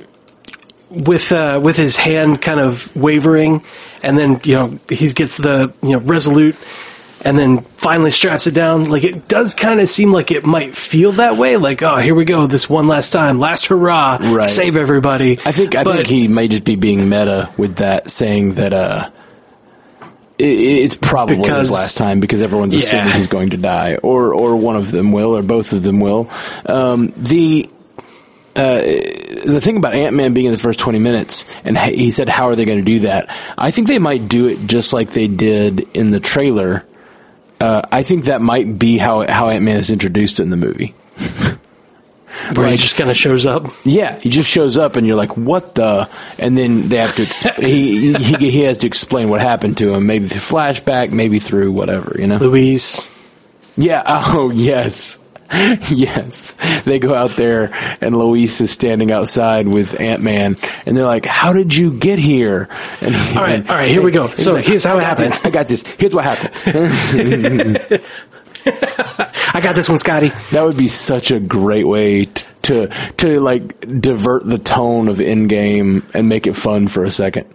with 0.89 1.32
uh, 1.32 1.60
with 1.62 1.75
his 1.75 1.96
hand 1.98 2.42
kind 2.42 2.60
of 2.60 2.96
wavering, 2.96 3.63
and 4.04 4.18
then 4.18 4.39
you 4.44 4.54
know 4.56 4.80
he 4.89 5.10
gets 5.12 5.38
the 5.38 5.74
you 5.84 5.92
know 5.92 6.00
resolute, 6.00 6.56
and 7.24 7.38
then 7.38 7.62
finally 7.62 8.12
straps 8.12 8.48
it 8.48 8.54
down. 8.54 8.86
Like 8.89 9.04
it 9.04 9.27
does 9.27 9.54
kind 9.54 9.80
of 9.82 9.89
seem 9.89 10.12
like 10.13 10.32
it 10.32 10.46
might 10.46 10.75
feel 10.75 11.12
that 11.13 11.38
way. 11.38 11.58
Like 11.58 11.84
oh, 11.84 11.98
here 11.98 12.15
we 12.15 12.24
go, 12.25 12.48
this 12.48 12.70
one 12.70 12.88
last 12.88 13.12
time, 13.12 13.39
last 13.39 13.65
hurrah, 13.65 14.18
Right. 14.22 14.50
save 14.50 14.77
everybody. 14.77 15.34
I 15.46 15.51
think 15.51 15.75
I 15.75 15.84
But- 15.84 15.96
think 15.96 16.08
he 16.08 16.27
may 16.27 16.48
just 16.48 16.63
be 16.63 16.75
being 16.75 17.10
meta 17.10 17.50
with 17.58 17.75
that, 17.77 18.10
saying 18.10 18.54
that 18.56 18.72
uh, 18.74 19.10
it's 20.38 20.96
probably 20.96 21.38
Because- 21.38 21.68
his 21.68 21.72
last 21.72 21.98
time 21.98 22.20
because 22.20 22.42
everyone's 22.42 22.75
assuming 22.75 23.08
Yeah. 23.08 23.13
he's 23.13 23.27
going 23.27 23.51
to 23.51 23.58
die, 23.58 23.96
or 24.04 24.34
or 24.34 24.56
one 24.56 24.75
of 24.75 24.92
them 24.92 25.12
will, 25.12 25.36
or 25.38 25.42
both 25.42 25.72
of 25.74 25.84
them 25.84 26.00
will. 26.00 26.30
Um, 26.65 27.13
the 27.18 27.70
uh, 28.56 28.82
the 29.46 29.60
thing 29.62 29.77
about 29.77 29.94
Ant 29.96 30.15
Man 30.15 30.34
being 30.34 30.48
in 30.48 30.51
the 30.54 30.58
first 30.58 30.80
twenty 30.80 31.00
minutes, 31.00 31.46
and 31.63 31.77
he 31.77 32.10
said, 32.10 32.30
"How 32.30 32.48
are 32.50 32.56
they 32.56 32.65
going 32.65 32.80
to 32.80 32.86
do 32.86 33.00
that?" 33.01 33.30
I 33.58 33.72
think 33.72 33.88
they 33.88 34.00
might 34.00 34.27
do 34.30 34.48
it 34.48 34.65
just 34.68 34.94
like 34.94 35.12
they 35.12 35.27
did 35.27 35.88
in 35.94 36.12
the 36.12 36.20
trailer. 36.20 36.84
Uh, 37.60 37.82
I 37.92 38.04
think 38.04 38.25
that 38.25 38.42
might 38.42 38.77
be 38.80 38.98
how 38.98 39.25
how 39.27 39.50
Ant 39.50 39.63
Man 39.63 39.77
is 39.77 39.89
introduced 39.89 40.39
in 40.39 40.50
the 40.50 40.58
movie. 40.58 40.94
Where 42.54 42.70
he 42.70 42.77
just 42.77 42.96
kind 42.96 43.10
of 43.10 43.18
shows 43.18 43.46
up. 43.46 43.68
yeah, 43.84 44.18
he 44.20 44.30
just 44.30 44.50
shows 44.50 44.77
up 44.77 44.96
and 44.96 45.06
you're 45.08 45.15
like, 45.15 45.36
what 45.38 45.75
the? 45.75 46.10
And 46.38 46.58
then 46.58 46.89
they 46.89 46.98
have 46.98 47.15
to, 47.15 47.24
ex- 47.24 47.42
he, 47.60 48.13
he, 48.13 48.51
he 48.51 48.62
has 48.62 48.80
to 48.80 48.88
explain 48.88 49.30
what 49.30 49.42
happened 49.42 49.77
to 49.77 49.94
him, 49.94 50.06
maybe 50.06 50.27
through 50.27 50.42
flashback, 50.42 51.12
maybe 51.12 51.39
through 51.39 51.72
whatever, 51.72 52.15
you 52.20 52.27
know? 52.27 52.38
Luis. 52.38 53.08
Yeah, 53.77 54.04
oh, 54.06 54.50
yes. 54.51 55.20
Yes. 55.89 56.54
They 56.86 56.98
go 57.00 57.13
out 57.13 57.32
there 57.32 57.70
and 58.01 58.15
Luis 58.18 58.60
is 58.62 58.72
standing 58.72 59.12
outside 59.12 59.68
with 59.68 60.00
Ant-Man 60.01 60.58
and 60.86 60.98
they're 60.98 61.06
like, 61.06 61.25
how 61.25 61.54
did 61.54 61.74
you 61.74 61.92
get 61.98 62.18
here? 62.20 62.68
And 63.00 63.15
All 63.15 63.44
right, 63.44 63.70
all 63.70 63.75
right, 63.75 63.89
here 63.89 64.01
we 64.01 64.12
go. 64.12 64.32
So 64.32 64.56
here's 64.56 64.84
how 64.84 64.98
it 64.98 65.04
happened. 65.04 65.34
this, 65.34 65.46
I 65.46 65.50
got 65.51 65.68
this. 65.68 65.84
Here's 65.84 66.13
what 66.15 66.24
happened. 66.25 68.01
Got 69.65 69.75
this 69.75 69.89
one, 69.89 69.98
Scotty. 69.98 70.29
That 70.51 70.63
would 70.63 70.77
be 70.77 70.88
such 70.88 71.31
a 71.31 71.39
great 71.39 71.88
way 71.88 72.25
t- 72.25 72.45
to 72.63 72.88
to 73.17 73.39
like 73.39 73.79
divert 74.00 74.45
the 74.45 74.60
tone 74.60 75.07
of 75.07 75.17
Endgame 75.17 76.03
and 76.13 76.29
make 76.29 76.45
it 76.45 76.55
fun 76.55 76.88
for 76.88 77.03
a 77.03 77.12
second. 77.12 77.45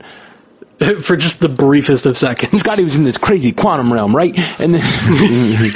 For 1.02 1.14
just 1.14 1.38
the 1.40 1.48
briefest 1.48 2.06
of 2.06 2.16
seconds. 2.18 2.58
Scotty 2.60 2.82
was 2.84 2.96
in 2.96 3.04
this 3.04 3.18
crazy 3.18 3.52
quantum 3.52 3.92
realm, 3.92 4.16
right? 4.16 4.36
And 4.58 4.74
then 4.74 4.82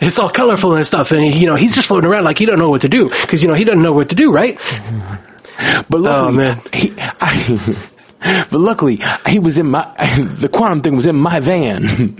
It's 0.00 0.18
all 0.18 0.30
colorful 0.30 0.74
and 0.74 0.84
stuff, 0.86 1.12
and 1.12 1.32
you 1.34 1.46
know 1.46 1.54
he's 1.54 1.74
just 1.76 1.86
floating 1.86 2.10
around 2.10 2.24
like 2.24 2.38
he 2.38 2.46
don't 2.46 2.58
know 2.58 2.70
what 2.70 2.80
to 2.80 2.88
do 2.88 3.08
because 3.08 3.40
you 3.42 3.48
know 3.48 3.54
he 3.54 3.62
doesn't 3.64 3.82
know 3.82 3.92
what 3.92 4.08
to 4.08 4.14
do, 4.16 4.32
right? 4.32 4.56
But 5.88 6.00
luckily, 6.00 6.28
Oh, 6.28 6.32
man. 6.32 6.60
He, 6.72 6.92
I, 6.98 7.76
but 8.50 8.58
luckily, 8.58 9.00
he 9.28 9.38
was 9.38 9.58
in 9.58 9.70
my 9.70 9.84
the 10.38 10.48
quantum 10.48 10.80
thing 10.80 10.96
was 10.96 11.06
in 11.06 11.14
my 11.16 11.38
van. 11.40 12.16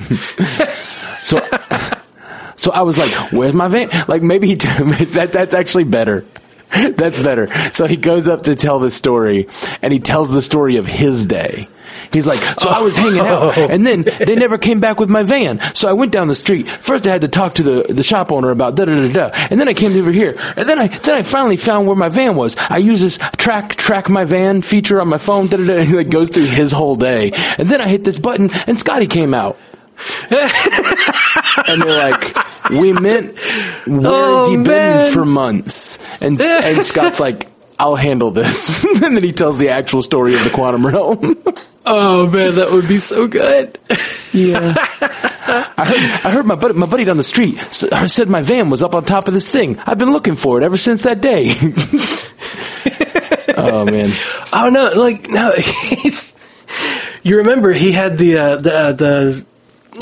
So, 1.28 1.46
so 2.56 2.72
I 2.72 2.82
was 2.82 2.96
like, 2.96 3.32
"Where's 3.32 3.54
my 3.54 3.68
van?" 3.68 3.90
Like 4.08 4.22
maybe 4.22 4.48
he 4.48 4.54
that 4.56 5.30
that's 5.32 5.54
actually 5.54 5.84
better. 5.84 6.24
That's 6.70 7.18
better. 7.18 7.48
So 7.72 7.86
he 7.86 7.96
goes 7.96 8.28
up 8.28 8.42
to 8.42 8.54
tell 8.54 8.78
the 8.78 8.90
story, 8.90 9.48
and 9.80 9.92
he 9.92 10.00
tells 10.00 10.32
the 10.32 10.42
story 10.42 10.76
of 10.76 10.86
his 10.86 11.26
day. 11.26 11.68
He's 12.12 12.26
like, 12.26 12.38
so 12.60 12.68
I 12.68 12.80
was 12.80 12.96
hanging 12.96 13.20
out, 13.20 13.56
oh. 13.56 13.66
and 13.68 13.86
then 13.86 14.02
they 14.02 14.34
never 14.34 14.58
came 14.58 14.78
back 14.80 15.00
with 15.00 15.08
my 15.08 15.22
van. 15.22 15.60
So 15.74 15.88
I 15.88 15.94
went 15.94 16.12
down 16.12 16.28
the 16.28 16.34
street. 16.34 16.68
First, 16.68 17.06
I 17.06 17.10
had 17.10 17.22
to 17.22 17.28
talk 17.28 17.54
to 17.54 17.62
the, 17.62 17.92
the 17.92 18.02
shop 18.02 18.30
owner 18.32 18.50
about 18.50 18.76
da 18.76 18.84
da 18.84 18.94
da 18.94 19.08
da, 19.08 19.30
and 19.50 19.58
then 19.58 19.68
I 19.68 19.74
came 19.74 19.98
over 19.98 20.12
here, 20.12 20.36
and 20.56 20.68
then 20.68 20.78
I 20.78 20.88
then 20.88 21.14
I 21.14 21.22
finally 21.22 21.56
found 21.56 21.86
where 21.86 21.96
my 21.96 22.08
van 22.08 22.36
was. 22.36 22.56
I 22.56 22.78
use 22.78 23.00
this 23.00 23.18
track 23.36 23.76
track 23.76 24.08
my 24.08 24.24
van 24.24 24.62
feature 24.62 25.00
on 25.00 25.08
my 25.08 25.18
phone. 25.18 25.48
Da 25.48 25.56
da 25.56 25.64
da. 25.64 25.74
And 25.76 25.88
he 25.88 25.96
like 25.96 26.10
goes 26.10 26.30
through 26.30 26.46
his 26.46 26.72
whole 26.72 26.96
day, 26.96 27.32
and 27.58 27.68
then 27.68 27.80
I 27.80 27.88
hit 27.88 28.04
this 28.04 28.18
button, 28.18 28.50
and 28.66 28.78
Scotty 28.78 29.06
came 29.06 29.34
out. 29.34 29.58
and 31.68 31.82
they're 31.82 32.10
like, 32.10 32.70
"We 32.70 32.92
meant 32.92 33.36
where's 33.86 34.04
Oh, 34.06 34.50
he 34.50 34.62
been 34.62 35.12
for 35.12 35.24
months?" 35.24 35.98
And 36.20 36.40
and 36.40 36.84
Scott's 36.86 37.18
like, 37.20 37.48
"I'll 37.78 37.96
handle 37.96 38.30
this." 38.30 38.84
and 39.02 39.16
then 39.16 39.22
he 39.22 39.32
tells 39.32 39.58
the 39.58 39.70
actual 39.70 40.02
story 40.02 40.34
of 40.34 40.44
the 40.44 40.50
quantum 40.50 40.86
realm. 40.86 41.42
Oh 41.90 42.28
man, 42.28 42.54
that 42.56 42.70
would 42.70 42.86
be 42.86 42.98
so 42.98 43.26
good. 43.26 43.78
yeah, 44.32 44.74
I 44.76 45.84
heard, 45.84 46.26
I 46.26 46.30
heard 46.30 46.44
my 46.46 46.54
buddy, 46.54 46.74
my 46.74 46.86
buddy 46.86 47.04
down 47.04 47.16
the 47.16 47.22
street 47.22 47.58
s- 47.58 48.12
said 48.12 48.28
my 48.28 48.42
van 48.42 48.68
was 48.70 48.82
up 48.82 48.94
on 48.94 49.04
top 49.04 49.26
of 49.26 49.34
this 49.34 49.50
thing. 49.50 49.78
I've 49.86 49.98
been 49.98 50.12
looking 50.12 50.34
for 50.34 50.58
it 50.60 50.64
ever 50.64 50.76
since 50.76 51.02
that 51.02 51.20
day. 51.22 51.54
oh 53.56 53.84
man, 53.84 54.10
Oh 54.52 54.70
no, 54.70 54.92
like 55.00 55.28
no, 55.28 55.52
he's. 55.56 56.34
You 57.22 57.38
remember 57.38 57.72
he 57.72 57.92
had 57.92 58.18
the 58.18 58.38
uh, 58.38 58.56
the 58.56 58.72
uh, 58.74 58.92
the 58.92 59.46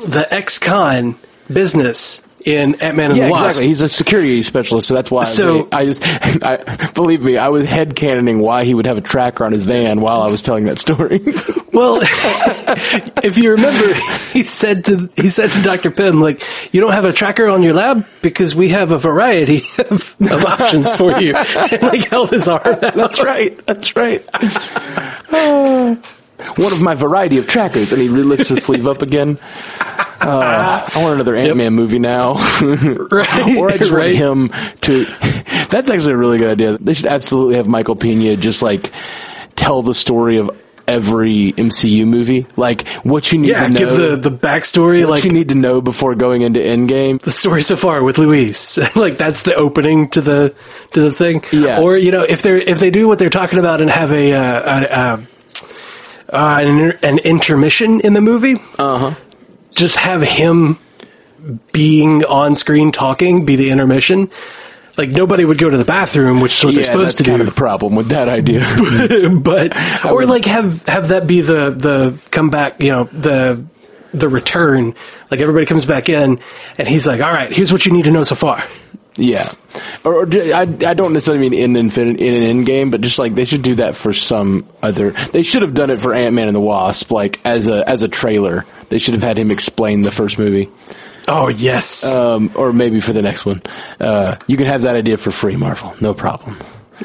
the 0.05 0.27
ex-con 0.31 1.17
business 1.53 2.27
in 2.45 2.81
Ant 2.81 2.97
Man 2.97 3.11
and 3.11 3.19
yeah, 3.19 3.27
the 3.27 3.33
Wasp. 3.33 3.47
exactly. 3.47 3.67
He's 3.67 3.83
a 3.83 3.89
security 3.89 4.41
specialist, 4.43 4.87
so 4.87 4.95
that's 4.95 5.11
why. 5.11 5.25
So- 5.25 5.69
I, 5.73 5.85
was, 5.85 6.01
I 6.01 6.07
just, 6.07 6.45
I, 6.45 6.91
believe 6.93 7.21
me, 7.21 7.37
I 7.37 7.49
was 7.49 7.67
headcanoning 7.67 8.41
why 8.41 8.65
he 8.65 8.73
would 8.73 8.87
have 8.87 8.99
a 8.99 9.01
tracker 9.01 9.45
on 9.45 9.51
his 9.51 9.65
van 9.65 10.01
while 10.01 10.23
I 10.23 10.31
was 10.31 10.43
telling 10.43 10.65
that 10.65 10.79
story. 10.79 11.21
Well, 11.77 11.99
if 12.03 13.37
you 13.37 13.51
remember, 13.51 13.93
he 14.33 14.45
said 14.45 14.87
to 14.87 15.11
he 15.15 15.29
said 15.29 15.51
to 15.51 15.63
Dr. 15.63 15.91
Pym, 15.91 16.23
like, 16.23 16.43
you 16.73 16.81
don't 16.81 16.95
have 16.95 17.05
a 17.05 17.13
tracker 17.13 17.49
on 17.49 17.63
your 17.63 17.75
lab 17.75 18.07
because 18.23 18.55
we 18.55 18.71
have 18.71 18.93
a 18.93 18.99
variety 18.99 19.61
of, 19.79 20.17
of 20.19 20.45
options 20.47 20.97
for 20.97 21.21
you. 21.21 21.35
And, 21.35 21.83
like 21.83 22.09
held 22.09 22.31
his 22.31 22.49
arm 22.49 22.63
out. 22.65 22.95
That's 22.95 23.21
right. 23.21 23.61
That's 23.67 23.95
right. 23.95 24.25
One 26.57 26.73
of 26.73 26.83
my 26.83 26.95
variety 26.95 27.39
of 27.39 27.47
trackers, 27.47 27.93
and 27.93 28.01
he 28.03 28.09
lifts 28.09 28.49
his 28.51 28.63
sleeve 28.63 28.87
up 28.87 29.03
again. 29.03 29.39
Uh, 30.21 30.89
I 30.95 31.03
want 31.03 31.15
another 31.15 31.37
Ant 31.37 31.57
Man 31.57 31.73
movie 31.75 31.99
now, 31.99 32.35
Right, 32.61 33.57
or 33.57 33.71
I 33.71 33.79
just 33.79 33.93
right. 33.93 34.21
want 34.21 34.53
him 34.53 34.77
to. 34.83 35.05
That's 35.69 35.91
actually 35.91 36.13
a 36.15 36.17
really 36.17 36.39
good 36.39 36.51
idea. 36.51 36.79
They 36.79 36.95
should 36.95 37.07
absolutely 37.07 37.57
have 37.57 37.67
Michael 37.69 37.97
Pena 37.97 38.37
just 38.37 38.63
like 38.63 38.93
tell 39.55 39.83
the 39.83 39.95
story 39.95 40.39
of 40.39 40.51
every 40.87 41.53
MCU 41.53 42.07
movie, 42.07 42.47
like 42.57 42.87
what 43.03 43.33
you 43.33 43.39
need 43.39 43.49
Yeah, 43.49 43.67
to 43.67 43.73
know. 43.73 43.79
give 43.79 43.97
the 44.23 44.31
the 44.31 44.37
backstory, 44.37 45.01
what 45.01 45.11
like 45.11 45.25
you 45.25 45.33
need 45.33 45.49
to 45.51 45.55
know 45.55 45.81
before 45.81 46.15
going 46.15 46.43
into 46.43 46.61
Endgame. 46.61 47.21
the 47.21 47.31
story 47.33 47.63
so 47.63 47.77
far 47.77 48.03
with 48.05 48.19
Luis. 48.19 48.79
like 48.97 49.17
that's 49.19 49.43
the 49.43 49.55
opening 49.55 50.09
to 50.11 50.21
the 50.21 50.55
to 50.93 51.01
the 51.01 51.13
thing. 51.13 51.43
Yeah. 51.53 51.81
Or 51.81 51.97
you 51.97 52.13
know, 52.13 52.23
if 52.23 52.43
they're 52.43 52.59
if 52.59 52.79
they 52.79 52.91
do 52.91 53.09
what 53.09 53.19
they're 53.19 53.31
talking 53.31 53.59
about 53.59 53.81
and 53.81 53.91
have 53.91 54.13
a 54.13 54.33
uh, 54.33 54.81
a, 54.81 54.85
a 55.17 55.27
uh, 56.33 56.63
an, 56.67 56.93
an 57.03 57.19
intermission 57.19 58.01
in 58.01 58.13
the 58.15 58.21
movie, 58.21 58.57
Uh 58.79 58.99
huh. 58.99 59.15
just 59.75 59.97
have 59.97 60.23
him 60.23 60.79
being 61.73 62.25
on 62.25 62.57
screen 62.57 62.93
talking 62.93 63.45
be 63.45 63.57
the 63.57 63.71
intermission. 63.71 64.31
Like 64.97 65.11
nobody 65.11 65.45
would 65.45 65.59
go 65.59 65.69
to 65.69 65.77
the 65.77 65.85
bathroom, 65.85 66.41
which 66.41 66.55
is 66.59 66.65
what 66.65 66.73
Yeah, 66.73 66.77
they're 66.79 66.85
supposed 66.87 67.07
that's 67.07 67.15
to 67.17 67.25
kind 67.25 67.39
do. 67.43 67.47
of 67.49 67.55
the 67.55 67.59
problem 67.59 67.95
with 67.97 68.09
that 68.09 68.29
idea. 68.29 68.61
but 69.43 69.77
or 70.07 70.17
would- 70.17 70.29
like 70.29 70.47
have 70.47 70.85
have 70.87 71.09
that 71.09 71.27
be 71.27 71.43
the 71.43 71.71
the 71.71 72.19
comeback, 72.31 72.83
you 72.83 72.91
know, 72.93 73.05
the 73.05 73.63
the 74.15 74.29
return. 74.29 74.95
Like 75.31 75.41
everybody 75.41 75.67
comes 75.67 75.85
back 75.85 76.09
in, 76.09 76.41
and 76.79 76.89
he's 76.89 77.07
like, 77.07 77.21
"All 77.21 77.31
right, 77.33 77.53
here's 77.53 77.71
what 77.73 77.85
you 77.85 77.93
need 77.93 78.05
to 78.05 78.11
know 78.11 78.25
so 78.25 78.35
far." 78.37 78.65
Yeah, 79.17 79.53
or, 80.05 80.23
or 80.23 80.27
I, 80.33 80.63
I 80.63 80.95
don't 80.95 81.13
necessarily 81.13 81.49
mean 81.49 81.59
in 81.59 81.77
Infinite 81.77 82.21
in 82.21 82.35
an 82.35 82.43
end 82.43 82.67
game, 82.67 82.91
but 82.91 83.01
just 83.01 83.19
like 83.19 83.35
they 83.35 83.45
should 83.45 83.63
do 83.63 83.77
that 83.77 83.97
for 83.97 84.13
some 84.13 84.69
other. 84.83 85.13
They 85.13 85.43
should 85.43 85.63
have 85.63 85.75
done 85.75 85.91
it 85.91 86.01
for 86.01 86.13
Ant 86.13 86.35
Man 86.35 86.49
and 86.49 86.55
the 86.55 86.61
Wasp, 86.61 87.11
like 87.11 87.41
as 87.45 87.67
a 87.67 87.89
as 87.89 88.03
a 88.03 88.09
trailer. 88.09 88.67
They 88.89 88.99
should 88.99 89.15
have 89.15 89.23
had 89.23 89.39
him 89.39 89.51
explain 89.51 90.03
the 90.03 90.13
first 90.13 90.39
movie, 90.39 90.71
Oh 91.29 91.49
yes, 91.49 92.05
um, 92.15 92.53
or 92.55 92.73
maybe 92.73 93.01
for 93.01 93.13
the 93.13 93.23
next 93.23 93.45
one. 93.45 93.63
Uh, 93.99 94.37
you 94.47 94.57
can 94.57 94.67
have 94.67 94.83
that 94.83 94.97
idea 94.97 95.17
for 95.17 95.31
free, 95.31 95.57
Marvel, 95.57 95.95
no 96.01 96.15
problem. 96.15 96.57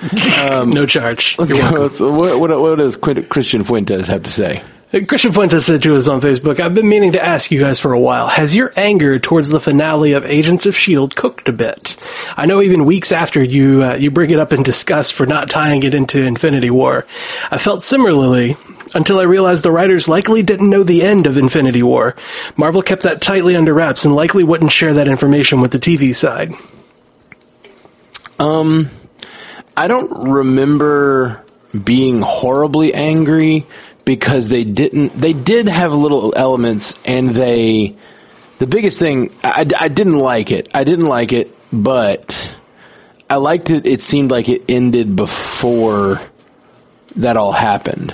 no 0.70 0.86
charge. 0.86 1.38
Let's 1.38 1.51
You're 1.51 1.72
go. 1.72 1.82
Let's, 1.82 2.00
what, 2.00 2.39
what, 2.39 2.60
what 2.62 2.77
does 2.77 2.96
Christian 2.96 3.63
Fuentes 3.63 4.08
have 4.08 4.24
to 4.24 4.30
say? 4.30 4.63
Christian 4.91 5.31
Fuentes 5.31 5.65
said 5.65 5.83
to 5.83 5.95
us 5.95 6.10
on 6.10 6.19
Facebook, 6.19 6.60
I've 6.60 6.74
been 6.74 6.89
meaning 6.89 7.13
to 7.13 7.24
ask 7.24 7.50
you 7.50 7.62
guys 7.62 7.79
for 7.79 7.93
a 7.93 8.00
while. 8.00 8.27
Has 8.27 8.53
your 8.53 8.74
anger 8.75 9.19
towards 9.19 9.48
the 9.48 9.62
finale 9.62 10.12
of 10.12 10.25
Agents 10.25 10.65
of 10.65 10.75
S.H.I.E.L.D. 10.75 11.15
cooked 11.15 11.48
a 11.48 11.53
bit? 11.53 11.95
I 12.36 12.45
know 12.45 12.62
even 12.62 12.83
weeks 12.83 13.13
after 13.13 13.41
you, 13.41 13.83
uh, 13.83 13.95
you 13.95 14.12
bring 14.12 14.31
it 14.31 14.39
up 14.39 14.51
in 14.51 14.63
disgust 14.63 15.13
for 15.13 15.25
not 15.25 15.50
tying 15.50 15.83
it 15.83 15.93
into 15.93 16.25
Infinity 16.25 16.69
War. 16.69 17.05
I 17.50 17.57
felt 17.57 17.83
similarly 17.83 18.57
until 18.93 19.19
I 19.19 19.24
realized 19.24 19.63
the 19.63 19.71
writers 19.71 20.10
likely 20.10 20.43
didn't 20.43 20.69
know 20.69 20.83
the 20.83 21.03
end 21.03 21.25
of 21.25 21.38
Infinity 21.38 21.83
War. 21.83 22.17
Marvel 22.57 22.81
kept 22.81 23.03
that 23.03 23.21
tightly 23.21 23.55
under 23.55 23.74
wraps 23.74 24.03
and 24.03 24.13
likely 24.13 24.43
wouldn't 24.43 24.74
share 24.74 24.95
that 24.95 25.07
information 25.07 25.62
with 25.62 25.71
the 25.71 25.79
TV 25.79 26.13
side. 26.13 26.51
Um, 28.38 28.89
I 29.77 29.88
don't 29.88 30.29
remember 30.31 31.45
being 31.71 32.21
horribly 32.21 32.93
angry 32.93 33.65
because 34.05 34.50
they 34.50 34.63
didn't. 34.63 35.20
They 35.20 35.34
did 35.34 35.67
have 35.67 35.93
little 35.93 36.34
elements, 36.36 37.00
and 37.05 37.29
they. 37.29 37.96
The 38.60 38.67
biggest 38.67 39.00
thing, 39.00 39.31
I, 39.43 39.65
I 39.75 39.88
didn't 39.88 40.20
like 40.20 40.51
it. 40.51 40.70
I 40.75 40.84
didn't 40.84 41.08
like 41.08 41.34
it, 41.34 41.55
but 41.74 42.55
I 43.27 43.38
liked 43.38 43.72
it. 43.72 43.88
It 43.88 44.01
seemed 44.01 44.29
like 44.29 44.50
it 44.50 44.65
ended 44.70 45.15
before 45.15 46.20
that 47.15 47.38
all 47.38 47.51
happened. 47.51 48.13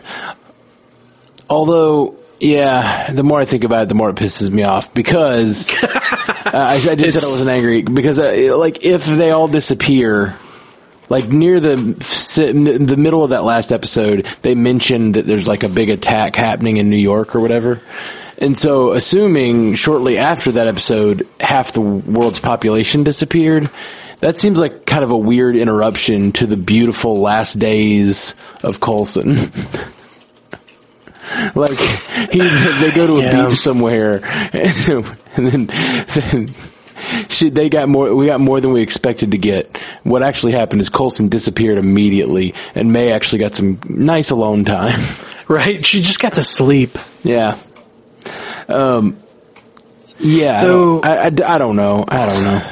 Although, 1.49 2.15
yeah, 2.39 3.11
the 3.11 3.23
more 3.23 3.41
I 3.41 3.45
think 3.45 3.63
about 3.63 3.83
it, 3.83 3.89
the 3.89 3.95
more 3.95 4.09
it 4.09 4.15
pisses 4.15 4.49
me 4.49 4.63
off 4.63 4.93
because 4.93 5.69
uh, 5.83 5.87
I, 6.45 6.73
I 6.75 6.95
just 6.95 7.13
said 7.13 7.23
I 7.23 7.27
wasn't 7.27 7.49
angry 7.49 7.81
because, 7.81 8.19
uh, 8.19 8.55
like, 8.57 8.83
if 8.83 9.05
they 9.05 9.31
all 9.31 9.47
disappear, 9.47 10.37
like 11.09 11.27
near 11.29 11.59
the 11.59 11.75
the 11.75 12.95
middle 12.97 13.23
of 13.23 13.29
that 13.31 13.43
last 13.43 13.71
episode, 13.71 14.25
they 14.41 14.55
mentioned 14.55 15.15
that 15.15 15.25
there's 15.25 15.47
like 15.47 15.63
a 15.63 15.69
big 15.69 15.89
attack 15.89 16.35
happening 16.35 16.77
in 16.77 16.89
New 16.89 16.97
York 16.97 17.35
or 17.35 17.39
whatever. 17.39 17.81
And 18.39 18.55
so, 18.57 18.91
assuming 18.93 19.75
shortly 19.75 20.17
after 20.19 20.51
that 20.53 20.67
episode, 20.67 21.27
half 21.39 21.73
the 21.73 21.81
world's 21.81 22.39
population 22.39 23.03
disappeared, 23.03 23.69
that 24.19 24.37
seems 24.37 24.59
like 24.59 24.85
kind 24.85 25.03
of 25.03 25.09
a 25.11 25.17
weird 25.17 25.55
interruption 25.55 26.31
to 26.33 26.45
the 26.45 26.57
beautiful 26.57 27.19
last 27.19 27.57
days 27.57 28.35
of 28.61 28.79
Coulson. 28.79 29.35
like 31.55 31.77
he, 32.31 32.39
they 32.39 32.91
go 32.91 33.07
to 33.07 33.15
a 33.17 33.21
Yeah. 33.21 33.49
beach 33.49 33.57
somewhere, 33.57 34.21
and 34.53 35.05
then, 35.47 35.65
then 35.67 36.55
she, 37.29 37.49
they 37.49 37.69
got 37.69 37.89
more. 37.89 38.13
We 38.15 38.25
got 38.27 38.39
more 38.39 38.59
than 38.61 38.71
we 38.71 38.81
expected 38.81 39.31
to 39.31 39.37
get. 39.37 39.77
What 40.03 40.23
actually 40.23 40.53
happened 40.53 40.81
is 40.81 40.89
Coulson 40.89 41.29
disappeared 41.29 41.77
immediately, 41.77 42.53
and 42.75 42.91
May 42.93 43.11
actually 43.11 43.39
got 43.39 43.55
some 43.55 43.79
nice 43.85 44.29
alone 44.31 44.65
time. 44.65 44.99
Right? 45.49 45.85
She 45.85 46.01
just 46.01 46.19
got 46.19 46.33
to 46.33 46.43
sleep. 46.43 46.89
yeah. 47.23 47.57
Um. 48.67 49.15
Yeah. 50.19 50.59
So- 50.59 50.99
I, 51.01 51.17
I, 51.17 51.25
I 51.27 51.57
don't 51.57 51.77
know. 51.77 52.03
I 52.05 52.25
don't 52.25 52.43
know. 52.43 52.71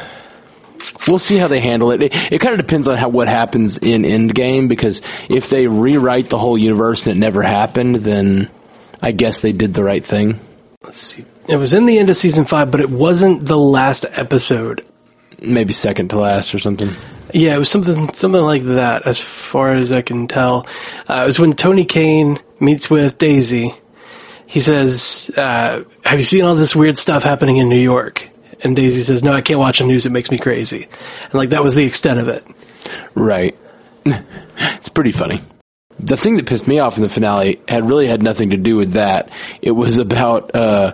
We'll 1.08 1.20
see 1.20 1.38
how 1.38 1.48
they 1.48 1.62
handle 1.62 1.92
it. 1.92 2.04
It, 2.04 2.34
it 2.34 2.40
kind 2.42 2.54
of 2.54 2.60
depends 2.60 2.90
on 2.90 2.98
how 2.98 3.08
what 3.08 3.30
happens 3.30 3.78
in 3.78 4.02
Endgame 4.04 4.68
because 4.68 5.02
if 5.30 5.50
they 5.50 5.68
rewrite 5.68 6.30
the 6.30 6.38
whole 6.38 6.58
universe 6.58 7.08
and 7.08 7.16
it 7.16 7.20
never 7.20 7.42
happened, 7.42 7.96
then 7.96 8.50
I 9.02 9.12
guess 9.14 9.40
they 9.40 9.52
did 9.54 9.74
the 9.74 9.84
right 9.84 10.04
thing. 10.04 10.40
Let's 10.84 10.98
see. 10.98 11.24
It 11.48 11.58
was 11.58 11.74
in 11.74 11.86
the 11.86 12.00
end 12.00 12.10
of 12.10 12.18
season 12.18 12.46
five, 12.46 12.72
but 12.72 12.82
it 12.82 12.90
wasn't 12.90 13.46
the 13.46 13.58
last 13.58 14.06
episode. 14.12 14.86
Maybe 15.42 15.74
second 15.74 16.10
to 16.10 16.18
last 16.18 16.56
or 16.56 16.60
something. 16.60 16.90
Yeah, 17.34 17.56
it 17.56 17.60
was 17.60 17.70
something 17.70 18.12
something 18.14 18.42
like 18.42 18.64
that, 18.64 19.06
as 19.06 19.20
far 19.20 19.74
as 19.74 19.92
I 19.92 20.02
can 20.02 20.28
tell. 20.28 20.68
Uh, 21.10 21.22
it 21.24 21.26
was 21.26 21.40
when 21.40 21.54
Tony 21.54 21.86
Kane 21.86 22.40
meets 22.60 22.90
with 22.90 23.18
Daisy. 23.18 23.74
He 24.48 24.60
says, 24.60 25.30
uh, 25.36 25.84
"Have 26.04 26.20
you 26.20 26.26
seen 26.26 26.46
all 26.46 26.56
this 26.56 26.76
weird 26.76 26.98
stuff 26.98 27.24
happening 27.24 27.58
in 27.58 27.70
New 27.70 27.80
York?" 27.80 28.30
And 28.64 28.76
Daisy 28.76 29.04
says, 29.04 29.24
"No, 29.24 29.34
I 29.34 29.42
can't 29.42 29.60
watch 29.60 29.80
the 29.80 29.86
news. 29.86 30.06
It 30.06 30.12
makes 30.12 30.32
me 30.32 30.38
crazy." 30.38 30.88
And 31.24 31.34
like 31.34 31.50
that 31.50 31.64
was 31.64 31.76
the 31.76 31.86
extent 31.86 32.20
of 32.20 32.28
it. 32.28 32.46
Right. 33.14 33.58
it's 34.06 34.90
pretty 34.90 35.12
funny. 35.12 35.42
The 36.00 36.18
thing 36.18 36.38
that 36.38 36.46
pissed 36.46 36.68
me 36.68 36.80
off 36.80 36.98
in 36.98 37.04
the 37.04 37.10
finale 37.10 37.60
had 37.68 37.90
really 37.90 38.08
had 38.08 38.22
nothing 38.22 38.52
to 38.52 38.58
do 38.58 38.78
with 38.78 38.94
that. 38.94 39.30
It 39.62 39.72
was 39.72 39.98
about 39.98 40.54
uh, 40.54 40.94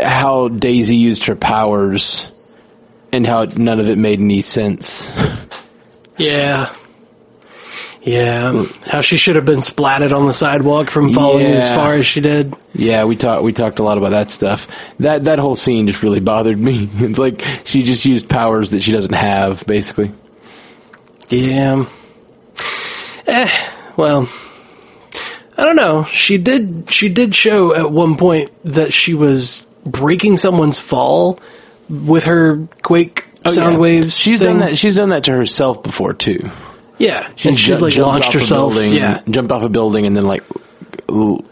how 0.00 0.48
Daisy 0.48 0.96
used 0.96 1.26
her 1.26 1.36
powers 1.36 2.28
and 3.12 3.26
how 3.26 3.44
none 3.44 3.80
of 3.80 3.88
it 3.88 3.98
made 3.98 4.20
any 4.20 4.42
sense. 4.42 5.12
Yeah. 6.16 6.74
Yeah, 8.02 8.66
how 8.84 9.00
she 9.00 9.16
should 9.16 9.36
have 9.36 9.46
been 9.46 9.60
splatted 9.60 10.14
on 10.14 10.26
the 10.26 10.34
sidewalk 10.34 10.90
from 10.90 11.14
following 11.14 11.46
as 11.46 11.74
far 11.74 11.94
as 11.94 12.04
she 12.04 12.20
did. 12.20 12.54
yeah, 12.74 13.04
we 13.06 13.16
talked 13.16 13.42
we 13.42 13.54
talked 13.54 13.78
a 13.78 13.82
lot 13.82 13.96
about 13.96 14.10
that 14.10 14.30
stuff. 14.30 14.68
That 14.98 15.24
that 15.24 15.38
whole 15.38 15.56
scene 15.56 15.86
just 15.86 16.02
really 16.02 16.20
bothered 16.20 16.58
me. 16.58 16.90
It's 16.96 17.18
like 17.18 17.42
she 17.64 17.82
just 17.82 18.04
used 18.04 18.28
powers 18.28 18.70
that 18.70 18.82
she 18.82 18.92
doesn't 18.92 19.14
have, 19.14 19.64
basically. 19.64 20.12
Yeah. 21.30 21.86
Eh, 23.26 23.48
well, 23.96 24.28
I 25.56 25.64
don't 25.64 25.76
know. 25.76 26.04
She 26.04 26.36
did. 26.36 26.90
She 26.90 27.08
did 27.08 27.34
show 27.34 27.74
at 27.74 27.90
one 27.90 28.18
point 28.18 28.50
that 28.64 28.92
she 28.92 29.14
was 29.14 29.64
breaking 29.86 30.36
someone's 30.36 30.78
fall 30.78 31.38
with 31.88 32.24
her 32.24 32.66
quake 32.82 33.26
sound 33.46 33.74
Yeah. 33.74 33.78
waves. 33.78 34.16
She's 34.16 34.38
thing. 34.38 34.48
done 34.48 34.58
that. 34.60 34.78
She's 34.78 34.96
done 34.96 35.10
that 35.10 35.24
to 35.24 35.32
herself 35.32 35.82
before 35.82 36.14
too. 36.14 36.50
Yeah, 36.98 37.26
and 37.26 37.38
she's 37.38 37.56
ju- 37.56 37.76
like 37.78 37.96
launched 37.96 38.32
herself. 38.32 38.72
building, 38.74 38.92
Yeah, 38.94 39.20
jumped 39.28 39.50
off 39.52 39.62
a 39.62 39.68
building 39.68 40.06
and 40.06 40.16
then 40.16 40.26
like 40.26 40.44
l- 41.08 41.44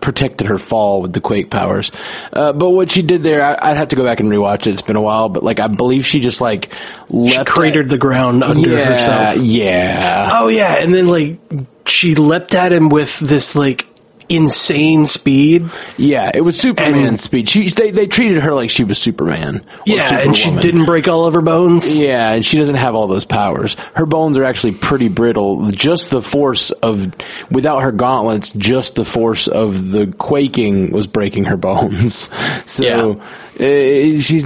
protected 0.00 0.46
her 0.48 0.58
fall 0.58 1.00
with 1.02 1.12
the 1.12 1.20
quake 1.20 1.50
powers. 1.50 1.90
Uh, 2.32 2.52
but 2.52 2.70
what 2.70 2.90
she 2.90 3.02
did 3.02 3.22
there, 3.22 3.42
I, 3.44 3.70
I'd 3.70 3.76
have 3.76 3.88
to 3.88 3.96
go 3.96 4.04
back 4.04 4.20
and 4.20 4.28
rewatch 4.30 4.66
it. 4.66 4.68
It's 4.68 4.82
been 4.82 4.96
a 4.96 5.00
while, 5.00 5.28
but 5.28 5.42
like 5.44 5.60
I 5.60 5.68
believe 5.68 6.04
she 6.04 6.20
just 6.20 6.40
like 6.40 6.72
she 7.10 7.16
leapt 7.16 7.48
cratered 7.48 7.88
the 7.88 7.98
ground 7.98 8.42
under 8.44 8.68
yeah, 8.68 8.84
herself. 8.92 9.36
Yeah, 9.44 10.30
Oh 10.34 10.48
yeah, 10.48 10.74
and 10.74 10.92
then 10.94 11.06
like 11.08 11.38
she 11.86 12.14
leapt 12.16 12.54
at 12.54 12.72
him 12.72 12.88
with 12.90 13.18
this 13.20 13.54
like 13.56 13.86
insane 14.28 15.06
speed. 15.06 15.70
yeah. 15.96 16.30
It 16.32 16.40
was 16.42 16.58
Superman 16.58 17.04
And- 17.06 17.20
speed. 17.20 17.48
She 17.48 17.68
they 17.68 17.90
they 17.90 18.06
treated 18.06 18.42
her 18.42 18.52
like 18.54 18.70
she 18.70 18.84
was 18.84 18.98
Superman. 18.98 19.64
Yeah, 19.86 20.18
and 20.20 20.36
she 20.36 20.50
didn't 20.56 20.84
break 20.86 21.08
all 21.08 21.26
of 21.26 21.34
her 21.34 21.40
bones. 21.42 21.98
Yeah, 21.98 22.32
and 22.32 22.44
she 22.44 22.58
doesn't 22.58 22.74
have 22.76 22.94
all 22.94 23.06
those 23.06 23.24
powers. 23.24 23.76
Her 23.94 24.06
bones 24.06 24.36
are 24.36 24.44
actually 24.44 24.72
pretty 24.74 25.08
brittle. 25.08 25.70
Just 25.70 26.10
the 26.10 26.22
force 26.22 26.70
of, 26.70 27.12
without 27.50 27.82
her 27.82 27.92
gauntlets, 27.92 28.52
just 28.52 28.94
the 28.96 29.04
force 29.04 29.48
of 29.48 29.90
the 29.90 30.06
quaking 30.18 30.90
was 30.92 31.06
breaking 31.06 31.44
her 31.44 31.56
bones. 31.56 32.30
So, 32.68 33.20
uh, 33.20 34.20
she's, 34.20 34.44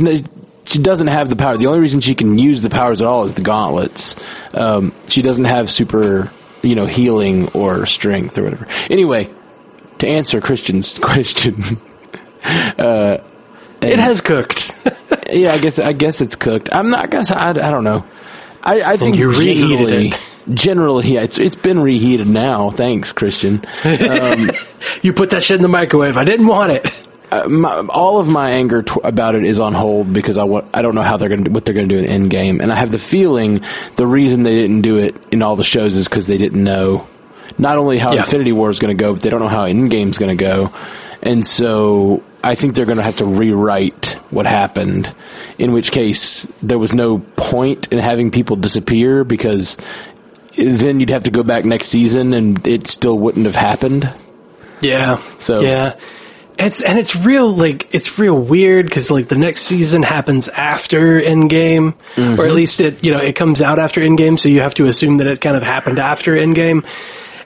she 0.65 0.79
doesn't 0.79 1.07
have 1.09 1.29
the 1.29 1.37
power. 1.37 1.57
The 1.57 1.67
only 1.67 1.81
reason 1.81 2.01
she 2.01 2.15
can 2.15 2.39
use 2.39 2.63
the 2.63 2.71
powers 2.71 3.03
at 3.03 3.09
all 3.09 3.25
is 3.25 3.35
the 3.35 3.43
gauntlets. 3.43 4.15
Um, 4.55 4.95
she 5.09 5.23
doesn't 5.23 5.45
have 5.45 5.69
super, 5.71 6.31
you 6.63 6.75
know, 6.77 6.87
healing 6.87 7.49
or 7.49 7.85
strength 7.87 8.39
or 8.39 8.45
whatever. 8.45 8.67
Anyway, 8.91 9.31
to 10.03 10.09
answer 10.09 10.41
Christian's 10.41 10.99
question, 11.03 11.81
It 13.83 13.99
has 13.99 14.21
cooked. 14.21 14.73
yeah, 15.33 15.53
I 15.53 15.59
guess 15.59 15.79
I 15.79 15.93
guess 15.93 16.21
it's 16.21 16.37
cooked. 16.37 16.69
I'm 16.73 16.91
not. 16.91 17.05
I 17.05 17.07
guess 17.09 17.31
I, 17.33 17.51
I 17.51 17.71
don't 17.71 17.85
know. 17.85 18.05
I, 18.63 18.83
I 18.83 18.97
think 18.97 19.17
you 19.17 19.29
reheated 19.29 19.79
generally, 19.79 20.09
it. 20.09 20.55
generally, 20.55 21.15
yeah, 21.15 21.23
it's 21.23 21.39
it's 21.39 21.57
been 21.57 21.81
reheated 21.81 22.29
now. 22.29 22.71
Thanks, 22.71 23.13
Christian. 23.13 23.55
you 25.03 25.13
put 25.13 25.31
that 25.31 25.43
shit 25.43 25.57
in 25.57 25.63
the 25.63 25.69
microwave. 25.69 26.17
I 26.17 26.25
didn't 26.25 26.47
want 26.47 26.73
it. 26.73 27.09
Uh, 27.33 27.49
my, 27.49 27.79
all 27.89 28.21
of 28.21 28.29
my 28.29 28.51
anger 28.51 28.85
about 29.03 29.35
it 29.35 29.45
is 29.45 29.59
on 29.59 29.73
hold 29.73 30.13
because 30.13 30.37
I 30.37 30.45
want. 30.45 30.67
I 30.75 30.83
don't 30.83 30.95
know 30.95 31.03
how 31.03 31.17
they're 31.17 31.29
going 31.29 31.45
to 31.45 31.51
what 31.51 31.65
they're 31.65 31.75
going 31.75 31.89
to 31.89 32.01
do 32.01 32.05
in 32.05 32.29
Endgame, 32.29 32.63
and 32.63 32.71
I 32.71 32.77
have 32.77 32.93
the 32.93 32.99
feeling 32.99 33.65
the 33.97 34.07
reason 34.07 34.45
they 34.45 34.55
didn't 34.55 34.83
do 34.83 34.99
it 34.99 35.17
in 35.33 35.43
all 35.43 35.57
the 35.57 35.65
shows 35.65 35.97
is 35.97 36.07
because 36.07 36.29
they 36.29 36.39
didn't 36.39 36.63
know 36.63 37.09
not 37.59 37.79
only 37.79 37.99
how 37.99 38.13
Yeah. 38.13 38.25
Infinity 38.25 38.53
War 38.53 38.71
is 38.71 38.79
going 38.79 38.97
to 38.97 39.01
go, 39.01 39.13
but 39.13 39.23
they 39.23 39.31
don't 39.31 39.41
know 39.41 39.49
how 39.49 39.65
Endgame's 39.65 40.19
going 40.19 40.37
to 40.37 40.43
go, 40.43 40.73
and 41.23 41.47
so 41.47 42.23
I 42.43 42.55
think 42.55 42.75
they're 42.75 42.87
going 42.87 42.99
to 42.99 43.05
have 43.05 43.17
to 43.17 43.25
rewrite 43.25 44.19
what 44.31 44.47
happened. 44.47 45.13
In 45.59 45.73
which 45.73 45.93
case, 45.93 46.45
there 46.63 46.79
was 46.79 46.93
no 46.93 47.19
point 47.19 47.93
in 47.93 47.99
having 47.99 48.31
people 48.31 48.57
disappear 48.57 49.23
because 49.23 49.77
then 50.57 51.01
you'd 51.01 51.11
have 51.11 51.25
to 51.25 51.31
go 51.31 51.43
back 51.43 51.65
next 51.65 51.89
season 51.89 52.35
and 52.35 52.67
it 52.67 52.87
still 52.87 53.17
wouldn't 53.17 53.47
have 53.47 53.55
happened. 53.55 54.13
Yeah. 54.81 55.21
So- 55.39 55.61
yeah, 55.61 55.97
it's 56.59 56.83
and 56.83 56.99
it's 56.99 57.17
real 57.17 57.55
like 57.55 57.95
it's 57.95 58.19
real 58.19 58.39
weird 58.39 58.87
because 58.87 59.11
like 59.11 59.29
the 59.29 59.39
next 59.39 59.63
season 59.63 60.03
happens 60.03 60.49
after 60.49 61.21
Endgame, 61.21 61.89
or 61.89 61.93
at 61.93 61.97
mm-hmm. 62.17 62.55
least 62.55 62.81
it 62.81 63.03
you 63.03 63.13
know 63.13 63.21
it 63.21 63.35
comes 63.35 63.63
out 63.63 63.79
after 63.79 64.01
Endgame, 64.01 64.39
so 64.39 64.49
you 64.49 64.61
have 64.61 64.75
to 64.75 64.85
assume 64.87 65.19
that 65.19 65.27
it 65.27 65.41
kind 65.41 65.57
of 65.57 65.63
happened 65.63 65.99
after 65.99 66.37
Endgame. 66.37 66.85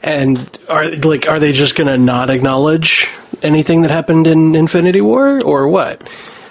And 0.07 0.39
are 0.69 0.89
like 0.97 1.29
are 1.29 1.41
they 1.41 1.51
just 1.53 1.75
going 1.75 1.89
to 1.89 1.99
not 1.99 2.31
acknowledge 2.31 3.09
anything 3.43 3.83
that 3.83 3.91
happened 3.91 4.27
in 4.29 4.55
Infinity 4.55 5.01
War 5.01 5.43
or 5.43 5.67
what? 5.69 6.01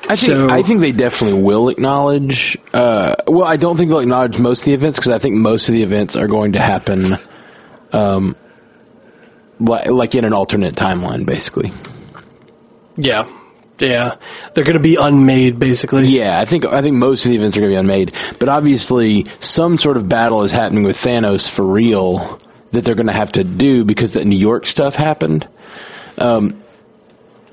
I 0.07 0.15
think 0.15 0.33
So- 0.33 0.49
I 0.49 0.61
think 0.61 0.81
they 0.81 0.91
definitely 0.91 1.41
will 1.41 1.69
acknowledge. 1.69 2.57
Uh, 2.73 3.15
well, 3.27 3.47
I 3.47 3.55
don't 3.55 3.77
think 3.77 3.89
they'll 3.89 3.99
acknowledge 3.99 4.37
most 4.37 4.59
of 4.59 4.65
the 4.65 4.73
events 4.73 4.99
because 4.99 5.09
I 5.11 5.19
think 5.19 5.35
most 5.35 5.69
of 5.69 5.73
the 5.73 5.81
events 5.83 6.15
are 6.15 6.27
going 6.27 6.51
to 6.51 6.59
happen, 6.59 7.17
um, 7.91 8.35
like, 9.59 9.87
like 9.89 10.15
in 10.15 10.25
an 10.25 10.33
alternate 10.33 10.75
timeline, 10.75 11.25
basically. 11.25 11.71
Yeah, 12.97 13.27
yeah, 13.79 14.15
they're 14.53 14.63
going 14.63 14.73
to 14.77 14.79
be 14.79 14.95
unmade 14.95 15.57
basically. 15.59 16.07
Yeah, 16.07 16.39
I 16.39 16.45
think 16.45 16.65
I 16.65 16.81
think 16.81 16.97
most 16.97 17.25
of 17.25 17.31
the 17.31 17.37
events 17.37 17.57
are 17.57 17.61
going 17.61 17.71
to 17.71 17.75
be 17.75 17.79
unmade, 17.79 18.13
but 18.37 18.47
obviously 18.49 19.25
some 19.39 19.77
sort 19.77 19.97
of 19.97 20.07
battle 20.07 20.43
is 20.43 20.51
happening 20.51 20.83
with 20.83 20.97
Thanos 20.97 21.49
for 21.49 21.65
real 21.65 22.37
that 22.75 22.85
they're 22.85 22.95
going 22.95 23.07
to 23.07 23.13
have 23.13 23.31
to 23.33 23.43
do 23.43 23.83
because 23.83 24.13
that 24.13 24.25
New 24.25 24.37
York 24.37 24.65
stuff 24.65 24.95
happened. 24.95 25.47
Um, 26.17 26.61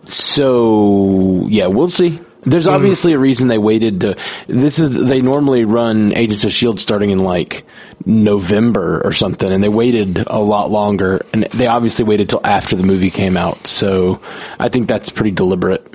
so 0.05 1.47
yeah, 1.49 1.69
we'll 1.69 1.91
see. 1.91 2.21
There's 2.45 2.67
obviously 2.67 3.13
a 3.13 3.19
reason 3.19 3.47
they 3.47 3.59
waited 3.59 4.01
to. 4.01 4.17
This 4.49 4.81
is 4.81 4.93
they 4.93 5.21
normally 5.21 5.65
run 5.65 6.13
Agents 6.17 6.43
of 6.43 6.51
Shield 6.51 6.81
starting 6.81 7.11
in 7.11 7.21
like 7.21 7.65
November 8.05 9.01
or 9.05 9.13
something, 9.13 9.49
and 9.49 9.63
they 9.63 9.69
waited 9.69 10.25
a 10.27 10.41
lot 10.41 10.69
longer, 10.69 11.25
and 11.33 11.45
they 11.45 11.69
obviously 11.69 12.05
waited 12.05 12.29
till 12.29 12.45
after 12.45 12.75
the 12.75 12.83
movie 12.83 13.11
came 13.11 13.37
out. 13.37 13.69
So 13.69 14.21
I 14.59 14.71
think 14.71 14.89
that's 14.89 15.09
pretty 15.09 15.31
deliberate. 15.31 15.87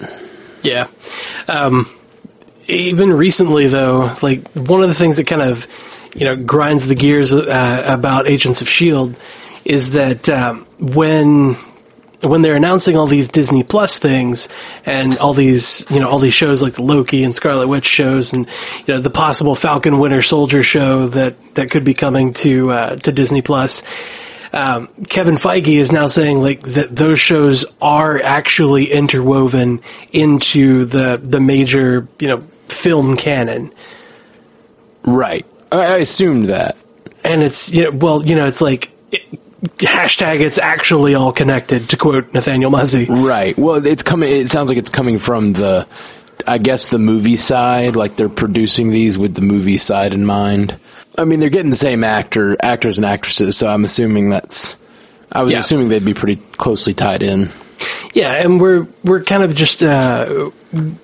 Yeah. 0.63 0.87
Um, 1.49 1.93
even 2.69 3.11
recently, 3.11 3.67
though, 3.67 4.15
like 4.21 4.47
one 4.53 4.81
of 4.81 4.87
the 4.87 4.95
things 4.95 5.17
that 5.17 5.27
kind 5.27 5.41
of 5.41 5.67
you 6.17 6.25
know 6.25 6.35
grinds 6.35 6.87
the 6.87 6.95
gears 6.95 7.33
uh, 7.33 7.83
about 7.85 8.27
Agents 8.27 8.61
of 8.61 8.67
Shield 8.67 9.15
is 9.63 9.91
that 9.91 10.27
um, 10.29 10.65
when 10.79 11.55
when 12.21 12.41
they're 12.41 12.55
announcing 12.55 12.97
all 12.97 13.05
these 13.05 13.29
Disney 13.29 13.63
Plus 13.63 13.99
things 13.99 14.49
and 14.85 15.17
all 15.19 15.33
these 15.33 15.85
you 15.89 15.99
know 15.99 16.09
all 16.09 16.19
these 16.19 16.33
shows 16.33 16.63
like 16.63 16.73
the 16.73 16.81
Loki 16.81 17.23
and 17.23 17.35
Scarlet 17.35 17.67
Witch 17.67 17.85
shows 17.85 18.33
and 18.33 18.47
you 18.85 18.93
know 18.93 18.99
the 18.99 19.09
possible 19.09 19.55
Falcon 19.55 19.99
Winter 19.99 20.21
Soldier 20.21 20.63
show 20.63 21.07
that 21.09 21.55
that 21.55 21.69
could 21.69 21.83
be 21.83 21.93
coming 21.93 22.33
to 22.33 22.71
uh, 22.71 22.95
to 22.97 23.11
Disney 23.11 23.41
Plus. 23.41 23.83
Um, 24.53 24.87
Kevin 25.09 25.35
Feige 25.35 25.77
is 25.77 25.91
now 25.91 26.07
saying 26.07 26.39
like 26.39 26.61
that 26.61 26.95
those 26.95 27.19
shows 27.19 27.65
are 27.81 28.17
actually 28.17 28.91
interwoven 28.91 29.81
into 30.11 30.85
the 30.85 31.19
the 31.21 31.39
major 31.39 32.07
you 32.19 32.29
know 32.29 32.39
film 32.69 33.15
canon, 33.15 33.71
Right. 35.03 35.45
I, 35.71 35.77
I 35.77 35.95
assumed 35.97 36.45
that. 36.47 36.77
and 37.23 37.43
it's 37.43 37.71
you 37.73 37.83
know 37.83 37.91
well 37.91 38.25
you 38.25 38.35
know 38.35 38.45
it's 38.45 38.61
like 38.61 38.91
it, 39.11 39.21
hashtag 39.77 40.39
it's 40.41 40.57
actually 40.59 41.15
all 41.15 41.31
connected 41.31 41.89
to 41.89 41.97
quote 41.97 42.33
Nathaniel 42.33 42.69
Muzzy. 42.71 43.05
Right. 43.05 43.57
Well, 43.57 43.85
it's 43.85 44.03
coming. 44.03 44.31
It 44.31 44.49
sounds 44.49 44.69
like 44.69 44.77
it's 44.77 44.89
coming 44.91 45.19
from 45.19 45.53
the 45.53 45.87
I 46.45 46.57
guess 46.59 46.89
the 46.89 46.99
movie 46.99 47.35
side, 47.37 47.95
like 47.95 48.15
they're 48.15 48.29
producing 48.29 48.91
these 48.91 49.17
with 49.17 49.33
the 49.35 49.41
movie 49.41 49.77
side 49.77 50.13
in 50.13 50.25
mind. 50.25 50.77
I 51.17 51.25
mean, 51.25 51.39
they're 51.39 51.49
getting 51.49 51.71
the 51.71 51.75
same 51.75 52.03
actor, 52.03 52.55
actors 52.61 52.97
and 52.97 53.05
actresses, 53.05 53.57
so 53.57 53.67
I'm 53.67 53.83
assuming 53.83 54.29
that's. 54.29 54.77
I 55.31 55.41
was 55.43 55.51
Yeah. 55.53 55.59
assuming 55.59 55.89
they'd 55.89 56.05
be 56.05 56.13
pretty 56.13 56.35
closely 56.53 56.93
tied 56.93 57.23
in. 57.23 57.51
Yeah, 58.13 58.31
and 58.33 58.61
we're 58.61 58.87
we're 59.03 59.23
kind 59.23 59.43
of 59.43 59.55
just 59.55 59.81
uh, 59.83 60.51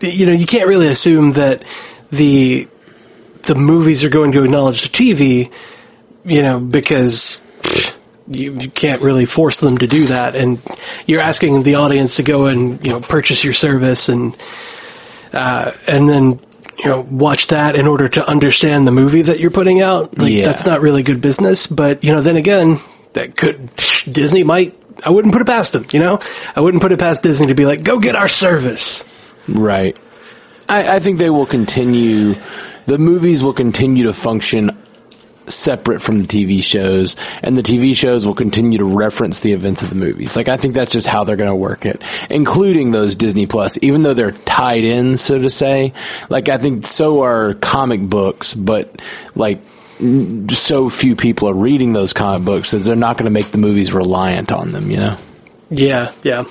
you 0.01 0.25
know 0.27 0.31
you 0.31 0.45
can't 0.45 0.69
really 0.69 0.87
assume 0.87 1.33
that 1.33 1.63
the 2.11 2.67
the 3.43 3.55
movies 3.55 4.03
are 4.03 4.09
going 4.09 4.31
to 4.33 4.43
acknowledge 4.43 4.83
the 4.83 4.89
TV, 4.89 5.51
you 6.25 6.41
know, 6.41 6.59
because 6.59 7.41
you, 8.27 8.57
you 8.59 8.69
can't 8.69 9.01
really 9.01 9.25
force 9.25 9.59
them 9.59 9.77
to 9.79 9.87
do 9.87 10.05
that, 10.07 10.35
and 10.35 10.59
you're 11.05 11.21
asking 11.21 11.63
the 11.63 11.75
audience 11.75 12.15
to 12.17 12.23
go 12.23 12.47
and 12.47 12.83
you 12.85 12.91
know 12.91 12.99
purchase 13.01 13.43
your 13.43 13.53
service 13.53 14.09
and 14.09 14.35
uh, 15.33 15.71
and 15.87 16.07
then 16.07 16.39
you 16.79 16.85
know 16.85 17.01
watch 17.01 17.47
that 17.47 17.75
in 17.75 17.85
order 17.87 18.07
to 18.07 18.25
understand 18.27 18.87
the 18.87 18.91
movie 18.91 19.23
that 19.23 19.39
you're 19.39 19.51
putting 19.51 19.81
out. 19.81 20.17
Like 20.17 20.31
Yeah. 20.33 20.45
that's 20.45 20.65
not 20.65 20.81
really 20.81 21.03
good 21.03 21.19
business. 21.21 21.67
But 21.67 22.03
you 22.03 22.13
know, 22.13 22.21
then 22.21 22.37
again, 22.37 22.79
that 23.13 23.35
could 23.35 23.69
Disney 24.09 24.43
might. 24.43 24.79
I 25.05 25.09
wouldn't 25.09 25.33
put 25.33 25.41
it 25.41 25.47
past 25.47 25.73
them. 25.73 25.85
You 25.91 25.99
know, 25.99 26.19
I 26.55 26.61
wouldn't 26.61 26.81
put 26.81 26.91
it 26.93 26.99
past 26.99 27.23
Disney 27.23 27.47
to 27.47 27.55
be 27.55 27.65
like, 27.65 27.83
go 27.83 27.99
get 27.99 28.15
our 28.15 28.27
service. 28.29 29.03
Right. 29.49 29.97
I, 30.69 30.95
I 30.95 30.99
think 31.01 31.19
they 31.19 31.29
will 31.29 31.45
continue. 31.47 32.35
The 32.85 32.97
movies 32.97 33.41
will 33.41 33.53
continue 33.53 34.05
to 34.05 34.13
function 34.13 34.77
separate 35.47 36.01
from 36.01 36.19
the 36.19 36.25
TV 36.25 36.63
shows, 36.63 37.15
and 37.41 37.57
the 37.57 37.63
TV 37.63 37.95
shows 37.95 38.25
will 38.25 38.35
continue 38.35 38.77
to 38.77 38.85
reference 38.85 39.39
the 39.39 39.53
events 39.53 39.81
of 39.81 39.89
the 39.89 39.95
movies. 39.95 40.35
Like 40.35 40.47
I 40.47 40.57
think 40.57 40.73
that's 40.73 40.91
just 40.91 41.07
how 41.07 41.23
they're 41.23 41.35
going 41.35 41.49
to 41.49 41.55
work 41.55 41.85
it, 41.85 42.01
including 42.29 42.91
those 42.91 43.15
Disney 43.15 43.45
Plus. 43.45 43.77
Even 43.81 44.01
though 44.01 44.13
they're 44.13 44.31
tied 44.31 44.83
in, 44.83 45.17
so 45.17 45.41
to 45.41 45.49
say, 45.49 45.93
like 46.29 46.49
I 46.49 46.57
think 46.57 46.85
so 46.85 47.23
are 47.23 47.53
comic 47.55 48.01
books, 48.01 48.53
but 48.53 49.01
like 49.35 49.61
so 50.49 50.89
few 50.89 51.15
people 51.15 51.49
are 51.49 51.53
reading 51.53 51.93
those 51.93 52.13
comic 52.13 52.45
books 52.45 52.71
that 52.71 52.79
they're 52.79 52.95
not 52.95 53.17
going 53.17 53.25
to 53.25 53.31
make 53.31 53.47
the 53.47 53.57
movies 53.57 53.93
reliant 53.93 54.51
on 54.51 54.71
them. 54.71 54.89
You 54.89 54.97
know. 54.97 55.17
Yeah, 55.69 56.11
yeah, 56.21 56.43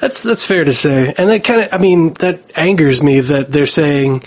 that's 0.00 0.22
that's 0.22 0.44
fair 0.44 0.64
to 0.64 0.74
say, 0.74 1.14
and 1.16 1.30
that 1.30 1.42
kind 1.42 1.62
of, 1.62 1.72
I 1.72 1.78
mean, 1.78 2.12
that 2.14 2.56
angers 2.56 3.02
me 3.02 3.20
that 3.20 3.50
they're 3.50 3.66
saying 3.66 4.24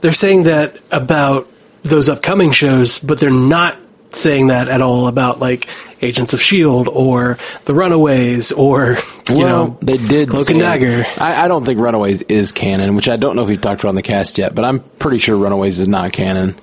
they're 0.00 0.12
saying 0.12 0.44
that 0.44 0.78
about 0.90 1.48
those 1.82 2.08
upcoming 2.08 2.52
shows, 2.52 2.98
but 2.98 3.18
they're 3.18 3.30
not 3.30 3.78
saying 4.12 4.48
that 4.48 4.68
at 4.68 4.82
all 4.82 5.06
about 5.06 5.38
like 5.38 5.68
Agents 6.02 6.32
of 6.32 6.40
Shield 6.40 6.88
or 6.88 7.38
The 7.66 7.74
Runaways 7.74 8.52
or 8.52 8.98
you 9.28 9.36
well, 9.36 9.66
know 9.66 9.78
they 9.82 9.98
did 9.98 10.30
Cloak 10.30 10.48
and. 10.50 10.58
Dagger. 10.58 11.06
I, 11.18 11.44
I 11.44 11.48
don't 11.48 11.64
think 11.64 11.78
Runaways 11.78 12.22
is 12.22 12.52
canon, 12.52 12.96
which 12.96 13.08
I 13.08 13.16
don't 13.16 13.36
know 13.36 13.42
if 13.42 13.48
we've 13.48 13.60
talked 13.60 13.80
about 13.80 13.90
on 13.90 13.94
the 13.94 14.02
cast 14.02 14.38
yet, 14.38 14.54
but 14.54 14.64
I'm 14.64 14.80
pretty 14.80 15.18
sure 15.18 15.36
Runaways 15.36 15.78
is 15.78 15.88
not 15.88 16.12
canon 16.12 16.58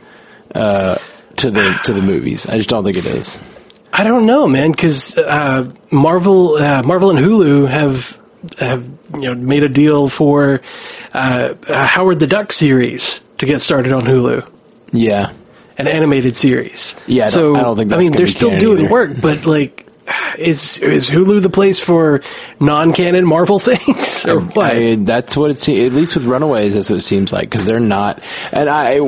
uh, 0.54 0.98
to 1.38 1.52
the 1.52 1.80
to 1.86 1.94
the 1.94 2.02
movies. 2.02 2.48
I 2.48 2.58
just 2.58 2.70
don't 2.70 2.84
think 2.84 2.98
it 2.98 3.06
is. 3.06 3.40
I 3.94 4.04
don't 4.04 4.26
know, 4.26 4.48
man, 4.48 4.72
because 4.72 5.18
uh, 5.18 5.72
Marvel, 5.92 6.56
uh, 6.56 6.84
Marvel 6.84 7.10
and 7.10 7.20
Hulu 7.20 7.68
have 7.68 8.20
have 8.60 8.84
you 9.14 9.30
know 9.30 9.36
made 9.36 9.64
a 9.64 9.70
deal 9.70 10.10
for 10.10 10.62
uh, 11.14 11.54
a 11.70 11.86
Howard 11.86 12.20
the 12.20 12.28
Duck 12.28 12.52
series 12.52 13.27
to 13.40 13.46
get 13.46 13.62
started 13.62 13.92
on 13.94 14.04
Hulu. 14.04 14.48
Yeah, 14.92 15.32
an 15.78 15.88
animated 15.88 16.36
series. 16.36 16.96
Yeah, 17.08 17.24
I 17.24 17.30
don't- 17.30 17.34
so 17.34 17.56
I 17.56 17.62
don't 17.62 17.78
think 17.78 17.92
I 17.94 17.98
mean 17.98 18.12
they're 18.12 18.28
still 18.28 18.58
doing 18.58 18.80
either. 18.86 18.90
work, 18.90 19.20
but 19.22 19.46
like, 19.46 19.86
is 20.38 20.78
is 20.78 21.10
Hulu 21.10 21.42
the 21.42 21.50
place 21.50 21.82
for 21.82 22.22
non-canon 22.60 23.26
Marvel 23.26 23.60
things 23.70 24.26
or 24.28 24.40
what? 24.40 24.72
I, 24.76 24.96
that's 24.96 25.36
what 25.36 25.52
it 25.52 25.58
seems. 25.58 25.88
At 25.88 25.94
least 25.94 26.16
with 26.16 26.24
Runaways, 26.26 26.74
that's 26.76 26.90
what 26.90 26.96
it 26.98 27.02
seems 27.04 27.34
like 27.34 27.50
because 27.50 27.66
they're 27.66 27.80
not. 27.80 28.22
And 28.52 28.70
I, 28.70 29.00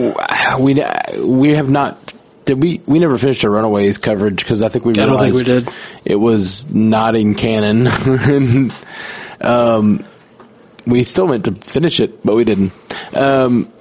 we 0.59 0.83
we 1.23 1.49
have 1.53 1.69
not. 1.69 2.13
Did 2.45 2.61
we? 2.63 2.81
We 2.87 2.97
never 2.99 3.17
finished 3.19 3.45
our 3.45 3.51
Runaways 3.51 3.97
coverage 3.99 4.37
because 4.43 4.61
I 4.63 4.69
think 4.69 4.83
we 4.83 4.93
don't 4.93 5.07
think 5.19 5.35
we 5.35 5.43
realized 5.43 5.67
did. 5.67 5.73
it 6.03 6.15
was 6.15 6.73
not 6.73 7.13
in 7.15 7.35
canon. 7.35 7.85
and, 7.87 8.73
um, 9.41 10.03
we 10.85 11.03
still 11.03 11.27
meant 11.27 11.45
to 11.45 11.51
finish 11.53 11.99
it, 11.99 12.25
but 12.25 12.35
we 12.35 12.43
didn't. 12.45 12.71
Um, 13.13 13.71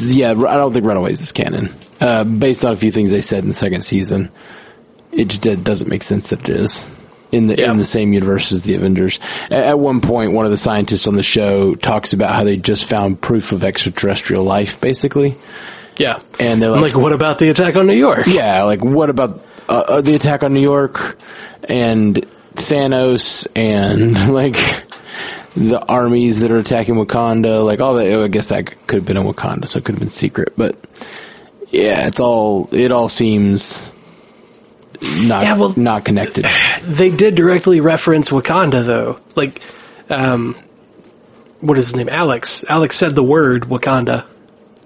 yeah, 0.00 0.30
I 0.30 0.34
don't 0.56 0.72
think 0.72 0.84
Runaways 0.84 1.20
is 1.20 1.32
canon. 1.32 1.74
Uh, 2.00 2.24
based 2.24 2.64
on 2.64 2.72
a 2.72 2.76
few 2.76 2.90
things 2.90 3.10
they 3.10 3.20
said 3.20 3.42
in 3.42 3.48
the 3.48 3.54
second 3.54 3.82
season, 3.82 4.30
it 5.12 5.28
just 5.28 5.42
did- 5.42 5.64
doesn't 5.64 5.88
make 5.88 6.02
sense 6.02 6.28
that 6.28 6.48
it 6.48 6.54
is 6.56 6.88
in 7.30 7.46
the 7.46 7.56
Yeah. 7.58 7.70
in 7.70 7.76
the 7.78 7.84
same 7.84 8.12
universe 8.12 8.52
as 8.52 8.62
the 8.62 8.74
Avengers. 8.74 9.18
At 9.50 9.78
one 9.78 10.00
point, 10.00 10.32
one 10.32 10.44
of 10.46 10.50
the 10.50 10.56
scientists 10.56 11.06
on 11.06 11.14
the 11.14 11.22
show 11.22 11.74
talks 11.74 12.12
about 12.12 12.34
how 12.34 12.44
they 12.44 12.56
just 12.56 12.88
found 12.88 13.20
proof 13.20 13.52
of 13.52 13.62
extraterrestrial 13.64 14.44
life, 14.44 14.80
basically. 14.80 15.36
yeah, 15.96 16.18
And 16.40 16.60
they're 16.62 16.70
like, 16.70 16.94
like, 16.94 16.96
what 16.96 17.12
about 17.12 17.38
the 17.38 17.50
attack 17.50 17.76
on 17.76 17.86
New 17.86 17.92
York? 17.94 18.26
yeah, 18.26 18.62
like 18.64 18.82
what 18.84 19.10
about 19.10 19.44
uh, 19.68 19.72
uh, 19.72 20.00
the 20.00 20.14
attack 20.14 20.42
on 20.42 20.54
New 20.54 20.60
York 20.62 21.18
and 21.68 22.24
Thanos 22.56 23.46
and 23.54 24.16
like 24.32 24.56
the 25.56 25.84
armies 25.84 26.40
that 26.40 26.50
are 26.50 26.58
attacking 26.58 26.94
Wakanda, 26.94 27.64
like 27.64 27.80
all 27.80 27.94
that. 27.94 28.08
I 28.08 28.28
guess 28.28 28.48
that 28.50 28.86
could 28.86 28.96
have 29.00 29.06
been 29.06 29.16
in 29.16 29.24
Wakanda, 29.24 29.68
so 29.68 29.78
it 29.78 29.84
could 29.84 29.94
have 29.96 30.00
been 30.00 30.08
secret, 30.08 30.52
but 30.56 30.76
yeah, 31.70 32.06
it's 32.06 32.20
all 32.20 32.68
it 32.72 32.92
all 32.92 33.08
seems 33.08 33.88
not 35.02 35.42
Yeah, 35.44 35.56
well- 35.56 35.74
not 35.76 36.04
connected. 36.04 36.46
They 36.82 37.10
did 37.14 37.34
directly 37.34 37.80
reference 37.80 38.30
Wakanda 38.30 38.84
though. 38.86 39.16
Like, 39.36 39.60
um, 40.08 40.56
what 41.60 41.76
is 41.78 41.88
his 41.88 41.96
name? 41.96 42.08
Alex. 42.08 42.64
Alex 42.68 42.96
said 42.96 43.14
the 43.14 43.22
word 43.22 43.64
Wakanda. 43.64 44.24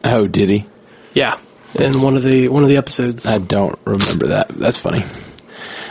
Oh, 0.02 0.26
did 0.26 0.50
he? 0.50 0.66
Yeah, 1.14 1.38
That's- 1.72 1.96
in 1.96 2.02
one 2.02 2.16
of 2.16 2.24
the 2.24 2.48
one 2.48 2.62
of 2.64 2.68
the 2.68 2.76
episodes. 2.78 3.26
I 3.26 3.38
don't 3.38 3.78
remember 3.84 4.26
that. 4.28 4.48
That's 4.48 4.76
funny. 4.76 5.04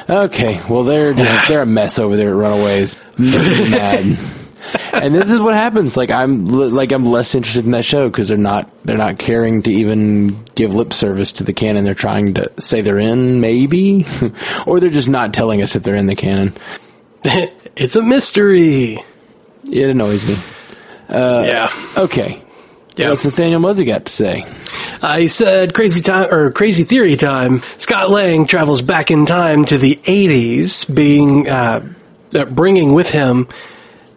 Okay, 0.09 0.61
well 0.69 0.83
they're 0.83 1.13
just, 1.13 1.47
they're 1.47 1.61
a 1.61 1.65
mess 1.65 1.97
over 1.99 2.17
there 2.17 2.29
at 2.29 2.35
Runaways. 2.35 2.97
Mad. 3.17 4.17
And 4.93 5.13
this 5.13 5.29
is 5.31 5.39
what 5.39 5.53
happens. 5.55 5.97
Like 5.97 6.11
I'm 6.11 6.45
like 6.45 6.91
I'm 6.91 7.05
less 7.05 7.35
interested 7.35 7.65
in 7.65 7.71
that 7.71 7.85
show 7.85 8.09
because 8.09 8.27
they're 8.27 8.37
not 8.37 8.69
they're 8.85 8.97
not 8.97 9.19
caring 9.19 9.63
to 9.63 9.71
even 9.71 10.43
give 10.55 10.73
lip 10.73 10.93
service 10.93 11.33
to 11.33 11.43
the 11.43 11.53
canon. 11.53 11.83
They're 11.83 11.93
trying 11.93 12.35
to 12.35 12.51
say 12.59 12.81
they're 12.81 12.99
in, 12.99 13.41
maybe, 13.41 14.05
or 14.65 14.79
they're 14.79 14.89
just 14.89 15.09
not 15.09 15.33
telling 15.33 15.61
us 15.61 15.75
if 15.75 15.83
they're 15.83 15.95
in 15.95 16.05
the 16.07 16.15
canon. 16.15 16.55
it's 17.23 17.95
a 17.95 18.01
mystery. 18.01 18.97
It 19.69 19.89
annoys 19.89 20.27
me. 20.27 20.35
Uh, 21.09 21.43
yeah. 21.45 21.69
Okay, 21.97 22.41
Yeah. 22.95 23.09
what's 23.09 23.23
Nathaniel 23.25 23.59
Muzzy 23.59 23.85
got 23.85 24.05
to 24.05 24.11
say? 24.11 24.45
I 25.01 25.27
said 25.27 25.73
crazy 25.73 26.01
time 26.01 26.33
or 26.33 26.51
crazy 26.51 26.85
theory 26.85 27.17
time. 27.17 27.61
Scott 27.77 28.09
Lang 28.09 28.45
travels 28.47 28.81
back 28.81 29.11
in 29.11 29.25
time 29.25 29.65
to 29.65 29.77
the 29.77 29.99
80s, 30.03 30.93
being 30.93 31.49
uh, 31.49 31.85
uh, 32.33 32.45
bringing 32.45 32.93
with 32.93 33.11
him 33.11 33.47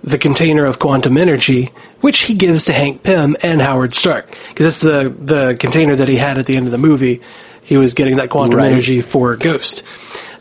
the 0.07 0.19
container 0.19 0.65
of 0.65 0.79
quantum 0.79 1.19
energy, 1.19 1.73
which 2.01 2.21
he 2.21 2.35
gives 2.35 2.65
to 2.65 2.73
Hank 2.73 3.03
Pym 3.03 3.37
and 3.43 3.61
Howard 3.61 3.95
Stark, 3.95 4.31
because 4.49 4.65
that's 4.65 4.81
the 4.81 5.11
the 5.11 5.57
container 5.57 5.97
that 5.97 6.09
he 6.09 6.17
had 6.17 6.39
at 6.39 6.47
the 6.47 6.57
end 6.57 6.67
of 6.67 6.73
the 6.73 6.79
movie. 6.79 7.21
He 7.65 7.77
was 7.77 7.95
getting 7.95 8.17
that 8.19 8.31
quantum 8.31 8.59
Right. 8.61 8.71
energy 8.73 9.03
for 9.03 9.35
Ghost, 9.37 9.83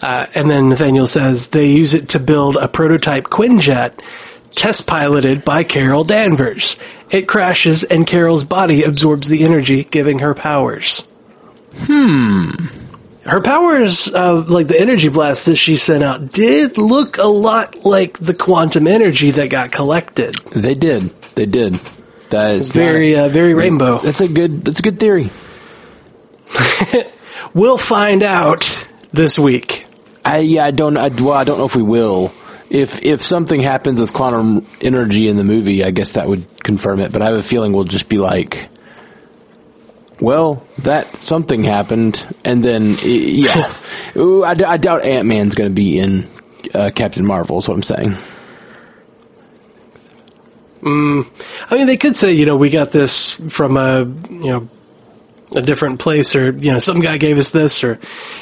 uh, 0.03 0.27
and 0.35 0.49
then 0.49 0.69
Nathaniel 0.69 1.07
says 1.07 1.47
they 1.47 1.65
use 1.67 1.95
it 1.95 2.09
to 2.09 2.19
build 2.19 2.55
a 2.55 2.67
prototype 2.67 3.25
Quinjet. 3.25 3.93
Test 4.51 4.87
piloted 4.87 5.43
by 5.43 5.63
Carol 5.65 6.05
Danvers. 6.05 6.77
It 7.09 7.27
crashes 7.27 7.83
and 7.83 8.07
Carol's 8.07 8.45
body 8.45 8.83
absorbs 8.83 9.27
the 9.27 9.43
energy, 9.43 9.83
giving 9.83 10.19
her 10.19 10.33
powers. 10.33 11.09
Hmm. 11.87 12.51
Her 13.25 13.41
powers, 13.41 14.13
uh, 14.13 14.43
like 14.47 14.67
the 14.67 14.79
energy 14.79 15.09
blast 15.09 15.47
that 15.47 15.55
she 15.55 15.77
sent 15.77 16.03
out, 16.03 16.29
did 16.29 16.77
look 16.77 17.17
a 17.17 17.23
lot 17.25 17.83
like 17.83 18.19
the 18.19 18.33
quantum 18.35 18.87
energy 18.87 19.31
that 19.31 19.49
got 19.49 19.71
collected. 19.71 20.35
They 20.51 20.75
did. 20.75 21.09
They 21.33 21.47
did. 21.47 21.73
That 22.29 22.55
is 22.55 22.69
Very, 22.71 23.15
not- 23.15 23.25
uh, 23.25 23.29
very 23.29 23.53
rainbow. 23.55 23.99
That's 23.99 24.21
a 24.21 24.27
good. 24.27 24.63
That's 24.63 24.79
a 24.79 24.83
good 24.83 24.99
theory. 24.99 25.31
We'll 27.53 27.77
find 27.77 28.21
out 28.21 28.85
this 29.13 29.39
week. 29.39 29.85
I 30.25 30.39
yeah, 30.39 30.65
I 30.65 30.71
don't. 30.71 30.97
I, 30.97 31.07
well, 31.07 31.31
I 31.31 31.45
don't 31.45 31.57
know 31.57 31.65
if 31.65 31.75
we 31.75 31.83
will. 31.83 32.33
If 32.69 33.01
if 33.03 33.21
something 33.21 33.61
happens 33.61 34.01
with 34.01 34.11
quantum 34.11 34.65
energy 34.81 35.29
in 35.29 35.37
the 35.37 35.45
movie, 35.45 35.81
I 35.83 35.91
guess 35.91 36.13
that 36.13 36.27
would 36.27 36.45
confirm 36.63 36.99
it. 36.99 37.13
But 37.13 37.21
I 37.21 37.25
have 37.25 37.35
a 37.35 37.43
feeling 37.43 37.71
we'll 37.71 37.85
just 37.85 38.09
be 38.09 38.17
like, 38.17 38.67
well, 40.19 40.63
that 40.79 41.15
something 41.17 41.63
happened, 41.63 42.25
and 42.43 42.63
then 42.63 42.95
yeah, 43.03 43.73
Ooh, 44.15 44.43
I, 44.43 44.53
d- 44.53 44.63
I 44.63 44.77
doubt 44.77 45.03
Ant 45.03 45.25
Man's 45.27 45.55
going 45.55 45.69
to 45.69 45.73
be 45.75 45.99
in 45.99 46.29
uh, 46.73 46.91
Captain 46.93 47.25
Marvel. 47.25 47.57
Is 47.57 47.67
what 47.67 47.75
I'm 47.75 47.83
saying. 47.83 48.15
I 50.87 51.27
mean, 51.71 51.87
they 51.87 51.97
could 51.97 52.15
say, 52.15 52.33
you 52.33 52.45
know, 52.45 52.55
we 52.55 52.69
got 52.69 52.91
this 52.91 53.31
from 53.33 53.75
a, 53.75 54.01
you 54.01 54.51
know, 54.51 54.69
a 55.55 55.61
different 55.61 55.99
place 55.99 56.35
or, 56.35 56.51
you 56.51 56.71
know, 56.71 56.77
some 56.79 56.99
guy 56.99 57.17
gave 57.17 57.39
us 57.39 57.49
this 57.49 57.83
or, 57.83 57.99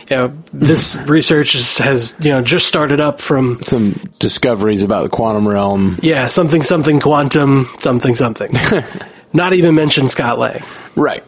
you 0.10 0.16
know, 0.16 0.38
this 0.52 0.96
research 1.08 1.56
is, 1.56 1.78
has, 1.78 2.16
you 2.20 2.32
know, 2.32 2.42
just 2.42 2.68
started 2.68 3.00
up 3.00 3.22
from, 3.22 3.62
Some 3.64 3.94
discoveries 4.20 4.84
about 4.84 5.04
the 5.04 5.10
quantum 5.10 5.48
realm. 5.48 5.98
yeah, 6.02 6.28
something, 6.28 6.64
something 6.64 7.00
quantum, 7.00 7.66
something, 7.80 8.16
something. 8.16 8.52
Not 9.34 9.54
even 9.54 9.74
mention 9.76 10.10
Scott 10.10 10.38
Lang. 10.38 10.62
Right. 10.96 11.24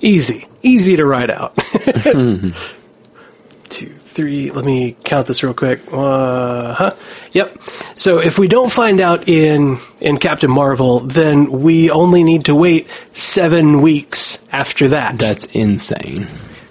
Easy. 0.00 0.46
Easy 0.62 0.96
to 0.96 1.04
write 1.04 1.30
out. 1.30 1.56
Two, 3.68 3.90
three, 3.90 4.50
let 4.50 4.64
me 4.64 4.96
count 5.04 5.26
this 5.26 5.42
real 5.42 5.52
quick. 5.52 5.82
Uh 5.92 6.74
huh. 6.74 6.96
Yep. 7.32 7.58
So 7.94 8.18
if 8.18 8.38
we 8.38 8.48
don't 8.48 8.72
find 8.72 9.00
out 9.00 9.28
in, 9.28 9.78
in 10.00 10.16
Captain 10.16 10.50
Marvel, 10.50 11.00
then 11.00 11.50
we 11.60 11.90
only 11.90 12.24
need 12.24 12.46
to 12.46 12.54
wait 12.54 12.88
seven 13.12 13.82
weeks 13.82 14.38
after 14.52 14.88
that. 14.88 15.18
That's 15.18 15.44
insane. 15.46 16.26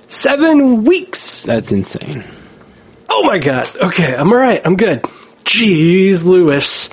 seven 0.08 0.86
weeks! 0.86 1.44
That's 1.44 1.72
insane. 1.72 2.24
Oh 3.10 3.24
my 3.24 3.38
god. 3.38 3.68
Okay, 3.78 4.16
I'm 4.16 4.32
alright. 4.32 4.62
I'm 4.66 4.76
good. 4.76 5.04
Jeez, 5.44 6.24
Lewis. 6.26 6.90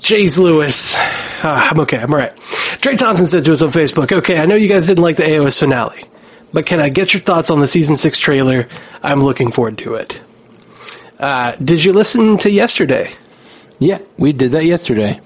Jeez, 0.00 0.38
Lewis. 0.38 0.94
Ah, 1.42 1.68
I'm 1.70 1.80
okay. 1.80 1.98
I'm 1.98 2.10
alright. 2.10 2.32
Trey 2.80 2.94
Thompson 2.94 3.26
said 3.26 3.44
to 3.44 3.52
us 3.52 3.62
on 3.62 3.70
Facebook, 3.70 4.12
okay, 4.18 4.38
I 4.38 4.46
know 4.46 4.54
you 4.54 4.68
guys 4.68 4.86
didn't 4.86 5.02
like 5.02 5.16
the 5.16 5.24
AOS 5.24 5.58
finale, 5.58 6.04
but 6.52 6.64
can 6.64 6.80
I 6.80 6.88
get 6.90 7.12
your 7.12 7.20
thoughts 7.20 7.50
on 7.50 7.58
the 7.60 7.66
season 7.66 7.96
six 7.96 8.18
trailer? 8.18 8.68
I'm 9.02 9.20
looking 9.20 9.50
forward 9.50 9.78
to 9.78 9.94
it. 9.94 10.20
Uh, 11.18 11.52
did 11.56 11.82
you 11.82 11.92
listen 11.92 12.38
to 12.38 12.50
yesterday? 12.50 13.12
Yeah, 13.80 13.98
we 14.16 14.32
did 14.32 14.52
that 14.52 14.64
yesterday. 14.64 15.20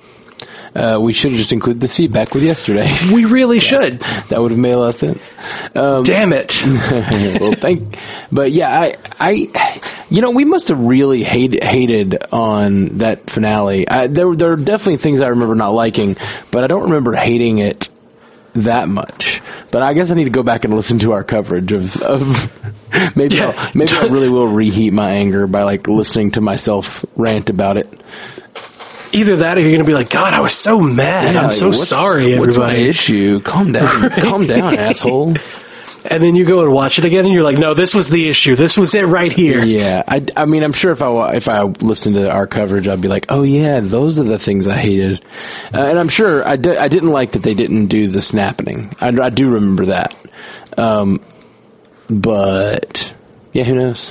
Uh, 0.75 0.99
we 1.01 1.13
should 1.13 1.33
have 1.33 1.39
just 1.39 1.53
included 1.53 1.81
this 1.81 1.95
feedback 1.97 2.33
with 2.35 2.43
yesterday. 2.43 2.91
We 3.13 3.27
really 3.27 3.61
should. 3.61 4.01
that 4.29 4.41
would 4.41 4.53
have 4.53 4.61
made 4.61 4.73
a 4.73 4.79
lot 4.79 4.89
of 4.89 4.95
sense. 4.95 5.31
Um, 5.75 6.03
Damn 6.05 6.33
it. 6.33 6.59
well, 7.41 7.53
thank. 7.53 7.99
But 8.31 8.53
yeah, 8.53 8.71
I, 8.71 8.97
I, 9.21 9.81
you 10.09 10.23
know, 10.23 10.31
we 10.31 10.45
must 10.47 10.69
have 10.69 10.79
really 10.81 11.23
hated 11.23 11.63
hated 11.63 12.23
on 12.33 12.99
that 12.99 13.29
finale. 13.29 13.87
I, 13.87 14.07
there, 14.07 14.35
there 14.35 14.53
are 14.53 14.57
definitely 14.57 14.97
things 14.97 15.21
I 15.21 15.29
remember 15.29 15.55
not 15.55 15.71
liking, 15.71 16.17
but 16.51 16.65
I 16.65 16.69
don't 16.69 16.85
remember 16.85 17.13
hating 17.15 17.59
it 17.59 17.91
that 18.55 18.89
much. 18.89 19.41
But 19.71 19.83
I 19.83 19.93
guess 19.95 20.11
I 20.11 20.15
need 20.15 20.25
to 20.25 20.31
go 20.31 20.43
back 20.43 20.65
and 20.65 20.75
listen 20.75 20.99
to 21.01 21.13
our 21.13 21.25
coverage 21.25 21.73
of, 21.73 21.97
of 22.03 23.17
maybe, 23.17 23.37
Yeah. 23.37 23.49
I'll, 23.57 23.71
maybe 23.75 23.93
I 23.93 24.05
really 24.05 24.29
will 24.29 24.49
reheat 24.49 24.93
my 24.93 25.11
anger 25.13 25.47
by 25.47 25.63
like 25.65 25.87
listening 25.89 26.33
to 26.33 26.41
myself 26.41 27.05
rant 27.17 27.51
about 27.51 27.77
it. 27.77 28.01
Either 29.13 29.37
that 29.37 29.59
or 29.59 29.61
you're 29.61 29.71
going 29.71 29.81
to 29.81 29.87
be 29.87 29.95
like, 29.95 30.09
God, 30.11 30.33
I 30.35 30.41
was 30.41 30.55
so 30.55 30.81
mad. 30.81 31.37
I'm 31.37 31.53
so 31.53 31.69
what's- 31.69 31.89
sorry, 31.89 32.39
What's 32.39 32.57
my 32.57 32.73
issue? 32.73 33.41
Calm 33.41 33.73
down, 33.73 34.11
calm 34.21 34.47
down, 34.47 34.75
asshole. 34.77 35.35
And 36.05 36.21
then 36.21 36.35
you 36.35 36.45
go 36.45 36.63
and 36.65 36.73
watch 36.73 36.99
it 36.99 37.05
again 37.05 37.27
and 37.27 37.33
you're 37.33 37.45
like, 37.45 37.57
no, 37.59 37.75
this 37.75 37.95
was 37.95 38.09
the 38.09 38.29
issue. 38.29 38.57
This 38.57 38.77
was 38.77 38.93
it 38.97 39.03
right 39.07 39.31
here. 39.31 39.63
Yeah, 39.65 40.03
I, 40.09 40.27
I 40.37 40.47
mean, 40.47 40.65
I'm 40.65 40.73
sure 40.73 40.91
if 40.91 41.01
I 41.01 41.35
if 41.35 41.47
I 41.49 41.63
listened 41.63 42.17
to 42.17 42.29
our 42.29 42.49
coverage, 42.49 42.89
I'd 42.89 43.01
be 43.01 43.07
like, 43.07 43.27
oh 43.29 43.45
yeah, 43.45 43.79
those 43.79 44.19
are 44.19 44.25
the 44.25 44.37
things 44.41 44.67
I 44.67 44.79
hated, 44.79 45.25
uh, 45.73 45.79
and 45.79 46.01
I'm 46.01 46.09
sure 46.09 46.45
I, 46.47 46.57
di- 46.57 46.77
I 46.77 46.89
didn't 46.89 47.11
like 47.11 47.33
that 47.33 47.45
they 47.45 47.55
didn't 47.55 47.87
do 47.87 48.09
the 48.09 48.21
snapping. 48.21 48.97
I, 49.01 49.11
I 49.11 49.31
do 49.31 49.49
remember 49.51 49.87
that, 49.87 50.17
um, 50.77 51.21
but 52.11 53.15
yeah, 53.53 53.63
who 53.63 53.77
knows? 53.77 54.11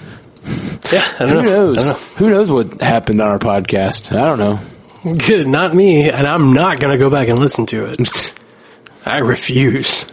Yeah, 0.93 1.05
I 1.19 1.25
don't 1.25 1.29
Who 1.29 1.35
know. 1.35 1.49
knows? 1.71 1.75
Don't 1.75 1.99
Who 1.99 2.29
knows 2.29 2.49
what 2.49 2.79
happened 2.81 3.21
on 3.21 3.27
our 3.31 3.39
podcast? 3.39 4.15
I 4.17 4.23
don't 4.23 4.39
know. 4.39 4.59
Good, 5.03 5.47
not 5.47 5.73
me, 5.73 6.09
and 6.09 6.27
I'm 6.27 6.53
not 6.53 6.79
going 6.79 6.97
to 6.97 7.03
go 7.03 7.09
back 7.09 7.27
and 7.27 7.39
listen 7.39 7.65
to 7.67 7.85
it. 7.85 8.33
I 9.05 9.19
refuse. 9.19 10.05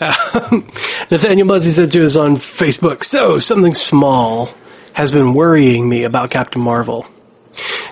Um, 0.00 0.66
Nathaniel 1.10 1.46
Muzzy 1.46 1.72
said 1.72 1.90
to 1.92 2.04
us 2.04 2.16
on 2.16 2.36
Facebook, 2.36 3.04
so 3.04 3.38
something 3.38 3.74
small 3.74 4.50
has 4.92 5.10
been 5.10 5.34
worrying 5.34 5.88
me 5.88 6.04
about 6.04 6.30
Captain 6.30 6.60
Marvel. 6.60 7.06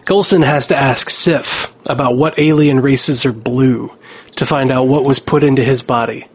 Coulson 0.04 0.42
has 0.42 0.68
to 0.68 0.76
ask 0.76 1.10
Sif 1.10 1.74
about 1.86 2.16
what 2.16 2.38
alien 2.38 2.80
races 2.80 3.24
are 3.26 3.32
blue 3.32 3.92
to 4.36 4.46
find 4.46 4.70
out 4.70 4.88
what 4.88 5.04
was 5.04 5.18
put 5.18 5.42
into 5.42 5.64
his 5.64 5.82
body. 5.82 6.28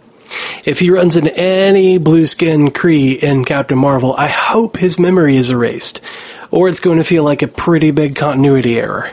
If 0.65 0.79
he 0.79 0.89
runs 0.89 1.15
into 1.15 1.35
any 1.35 1.97
blue 1.97 2.25
skinned 2.25 2.73
Kree 2.73 3.17
in 3.19 3.45
Captain 3.45 3.77
Marvel, 3.77 4.13
I 4.13 4.27
hope 4.27 4.77
his 4.77 4.99
memory 4.99 5.35
is 5.37 5.51
erased, 5.51 6.01
or 6.49 6.67
it's 6.67 6.79
going 6.79 6.97
to 6.97 7.03
feel 7.03 7.23
like 7.23 7.41
a 7.41 7.47
pretty 7.47 7.91
big 7.91 8.15
continuity 8.15 8.79
error. 8.79 9.11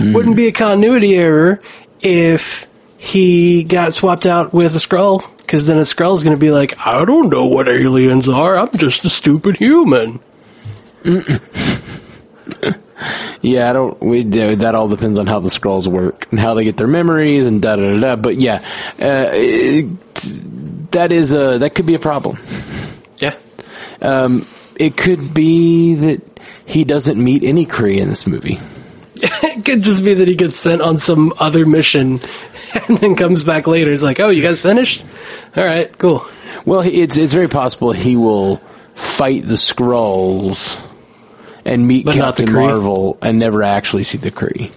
Wouldn't 0.00 0.36
be 0.36 0.46
a 0.48 0.52
continuity 0.52 1.16
error 1.16 1.60
if 2.00 2.66
he 2.98 3.64
got 3.64 3.92
swapped 3.94 4.26
out 4.26 4.52
with 4.52 4.74
a 4.74 4.78
Skrull, 4.78 5.24
because 5.38 5.66
then 5.66 5.78
a 5.78 5.82
Skrull's 5.82 6.22
going 6.22 6.34
to 6.34 6.40
be 6.40 6.50
like, 6.50 6.86
I 6.86 7.04
don't 7.04 7.30
know 7.30 7.46
what 7.46 7.68
aliens 7.68 8.28
are, 8.28 8.58
I'm 8.58 8.76
just 8.76 9.04
a 9.04 9.10
stupid 9.10 9.56
human. 9.56 10.20
Yeah, 13.42 13.70
I 13.70 13.72
don't. 13.72 13.98
We 14.02 14.24
do, 14.24 14.56
that 14.56 14.74
all 14.74 14.88
depends 14.88 15.18
on 15.18 15.26
how 15.26 15.40
the 15.40 15.48
Skrulls 15.48 15.86
work 15.86 16.26
and 16.30 16.38
how 16.38 16.54
they 16.54 16.64
get 16.64 16.76
their 16.76 16.86
memories 16.86 17.46
and 17.46 17.62
da 17.62 17.76
da 17.76 17.92
da. 17.92 18.00
da. 18.00 18.16
But 18.16 18.36
yeah, 18.36 18.62
uh, 19.00 19.30
it, 19.32 19.86
that 20.90 21.10
is 21.10 21.32
a 21.32 21.58
that 21.58 21.74
could 21.74 21.86
be 21.86 21.94
a 21.94 21.98
problem. 21.98 22.38
Yeah. 23.18 23.36
Um, 24.02 24.46
it 24.76 24.96
could 24.96 25.32
be 25.32 25.94
that 25.94 26.20
he 26.66 26.84
doesn't 26.84 27.22
meet 27.22 27.42
any 27.42 27.64
Kree 27.64 27.98
in 27.98 28.08
this 28.08 28.26
movie. 28.26 28.58
It 29.22 29.64
could 29.64 29.82
just 29.82 30.04
be 30.04 30.14
that 30.14 30.28
he 30.28 30.34
gets 30.34 30.58
sent 30.58 30.80
on 30.80 30.98
some 30.98 31.32
other 31.38 31.66
mission 31.66 32.20
and 32.88 32.98
then 32.98 33.16
comes 33.16 33.42
back 33.42 33.66
later. 33.66 33.90
He's 33.90 34.02
like, 34.02 34.20
oh, 34.20 34.28
you 34.28 34.42
guys 34.42 34.60
finished? 34.60 35.04
All 35.56 35.64
right, 35.64 35.96
cool. 35.98 36.26
Well, 36.64 36.80
it's 36.80 37.16
it's 37.16 37.32
very 37.32 37.48
possible 37.48 37.92
he 37.92 38.16
will 38.16 38.56
fight 38.94 39.42
the 39.44 39.54
Skrulls 39.54 40.84
and 41.64 41.86
meet 41.86 42.04
But 42.04 42.16
Captain 42.16 42.52
Marvel 42.52 43.18
and 43.22 43.38
never 43.38 43.62
actually 43.62 44.04
see 44.04 44.18
the 44.18 44.30
Kree. 44.30 44.74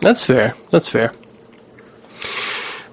That's 0.00 0.24
fair. 0.24 0.54
That's 0.70 0.88
fair. 0.88 1.12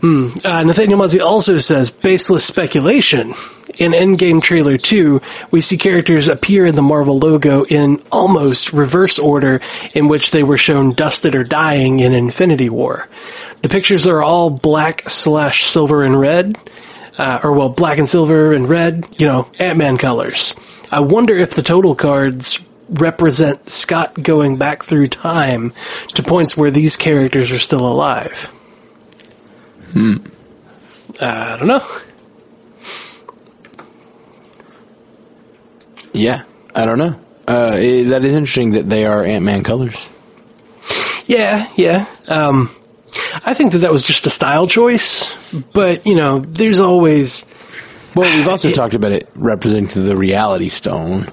Hmm. 0.02 0.30
Uh, 0.44 0.64
Nathaniel 0.64 0.98
Muzzy 0.98 1.20
also 1.20 1.60
says, 1.60 1.92
baseless 1.92 2.44
speculation. 2.44 3.36
In 3.78 3.92
Endgame 3.92 4.42
Trailer 4.42 4.78
2, 4.78 5.22
we 5.52 5.62
see 5.62 5.78
characters 5.78 6.28
appear 6.28 6.66
in 6.66 6.74
the 6.74 6.82
Marvel 6.82 7.20
logo 7.20 7.64
in 7.66 8.02
almost 8.12 8.74
reverse 8.74 9.20
order 9.20 9.62
in 9.94 10.08
which 10.08 10.32
they 10.32 10.42
were 10.42 10.58
shown 10.58 10.94
dusted 10.94 11.36
or 11.36 11.44
dying 11.44 12.00
in 12.00 12.14
Infinity 12.14 12.70
War. 12.70 13.08
The 13.62 13.70
pictures 13.70 14.08
are 14.08 14.24
all 14.24 14.50
black 14.50 15.08
slash 15.08 15.66
silver 15.66 16.04
and 16.04 16.20
red, 16.20 16.58
uh, 17.20 17.40
or 17.44 17.54
well, 17.54 17.70
black 17.70 18.00
and 18.00 18.10
silver 18.10 18.54
and 18.54 18.68
red, 18.68 19.08
you 19.20 19.28
know, 19.28 19.50
Ant-Man 19.60 20.00
colors. 20.00 20.56
I 20.92 21.02
wonder 21.02 21.38
if 21.38 21.54
the 21.54 21.64
total 21.64 21.94
cards 21.94 22.60
represent 22.90 23.70
Scott 23.70 24.22
going 24.22 24.58
back 24.58 24.84
through 24.84 25.08
time 25.08 25.74
to 26.16 26.24
points 26.24 26.58
where 26.58 26.72
these 26.72 26.98
characters 26.98 27.52
are 27.52 27.60
still 27.60 27.86
alive. 27.88 28.50
Hmm. 29.92 30.18
I 31.20 31.58
don't 31.58 31.68
know. 31.68 31.86
Yeah, 36.14 36.44
I 36.76 36.86
don't 36.86 36.98
know. 36.98 37.20
Uh, 37.48 37.76
it, 37.78 38.04
that 38.06 38.24
is 38.24 38.34
interesting 38.36 38.72
that 38.72 38.88
they 38.90 39.06
are 39.06 39.24
Ant 39.24 39.44
Man 39.46 39.64
colors. 39.64 40.08
Yeah, 41.26 41.70
yeah. 41.76 42.06
Um, 42.28 42.70
I 43.46 43.54
think 43.54 43.72
that 43.74 43.80
that 43.80 43.92
was 43.92 44.06
just 44.06 44.26
a 44.26 44.30
style 44.30 44.68
choice, 44.68 45.34
but 45.74 46.06
you 46.06 46.16
know, 46.16 46.40
there's 46.40 46.80
always 46.80 47.46
Well, 48.16 48.36
we've 48.38 48.48
also 48.48 48.70
It- 48.70 48.76
talked 48.76 48.94
about 48.94 49.12
it 49.14 49.30
representing 49.36 50.04
the 50.06 50.16
reality 50.18 50.70
stone, 50.70 51.32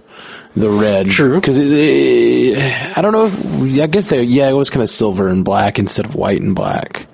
the 0.54 0.70
red. 0.70 1.08
True. 1.10 1.34
Because 1.40 1.56
I 1.58 3.00
don't 3.02 3.12
know. 3.12 3.26
If, 3.26 3.80
I 3.80 3.86
guess 3.88 4.08
they. 4.08 4.22
Yeah, 4.22 4.48
it 4.48 4.52
was 4.54 4.70
kind 4.70 4.82
of 4.82 4.88
silver 4.88 5.28
and 5.28 5.44
black 5.44 5.78
instead 5.78 6.04
of 6.04 6.14
white 6.14 6.40
and 6.40 6.54
black. 6.54 7.06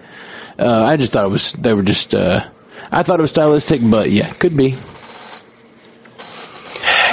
Uh, 0.58 0.84
I 0.84 0.96
just 0.96 1.12
thought 1.12 1.24
it 1.24 1.30
was. 1.30 1.52
They 1.52 1.72
were 1.74 1.82
just. 1.82 2.14
Uh, 2.14 2.44
I 2.90 3.02
thought 3.02 3.18
it 3.18 3.22
was 3.22 3.30
stylistic, 3.30 3.80
but 3.82 4.10
yeah, 4.10 4.32
could 4.34 4.56
be. 4.56 4.76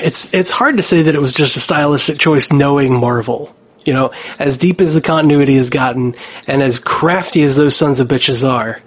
it's 0.04 0.34
it's 0.34 0.50
hard 0.52 0.78
to 0.78 0.84
say 0.84 1.04
that 1.04 1.16
it 1.16 1.22
was 1.22 1.34
just 1.34 1.56
a 1.56 1.60
stylistic 1.60 2.20
choice 2.20 2.52
knowing 2.52 3.00
Marvel. 3.00 3.56
You 3.86 3.94
know, 3.94 4.12
as 4.38 4.58
deep 4.58 4.80
as 4.80 4.94
the 4.94 5.02
continuity 5.02 5.56
has 5.56 5.72
gotten 5.72 6.16
and 6.46 6.62
as 6.62 6.78
crafty 6.78 7.42
as 7.42 7.56
those 7.56 7.76
sons 7.76 8.00
of 8.00 8.08
bitches 8.08 8.48
are, 8.48 8.80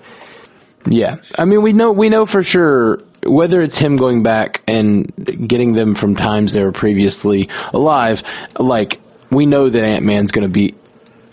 Yeah, 0.86 1.16
I 1.36 1.46
mean, 1.46 1.62
we 1.62 1.72
know 1.72 1.90
we 1.90 2.08
know 2.08 2.26
for 2.26 2.42
sure 2.44 3.00
whether 3.26 3.60
it's 3.60 3.78
him 3.78 3.96
going 3.96 4.22
back 4.22 4.62
and 4.68 5.48
getting 5.48 5.72
them 5.72 5.94
from 5.96 6.14
times 6.14 6.52
they 6.52 6.62
were 6.62 6.72
previously 6.72 7.48
alive. 7.72 8.22
Like 8.58 9.00
we 9.30 9.46
know 9.46 9.68
that 9.68 9.82
Ant 9.82 10.04
Man's 10.04 10.30
going 10.30 10.46
to 10.46 10.52
be 10.52 10.74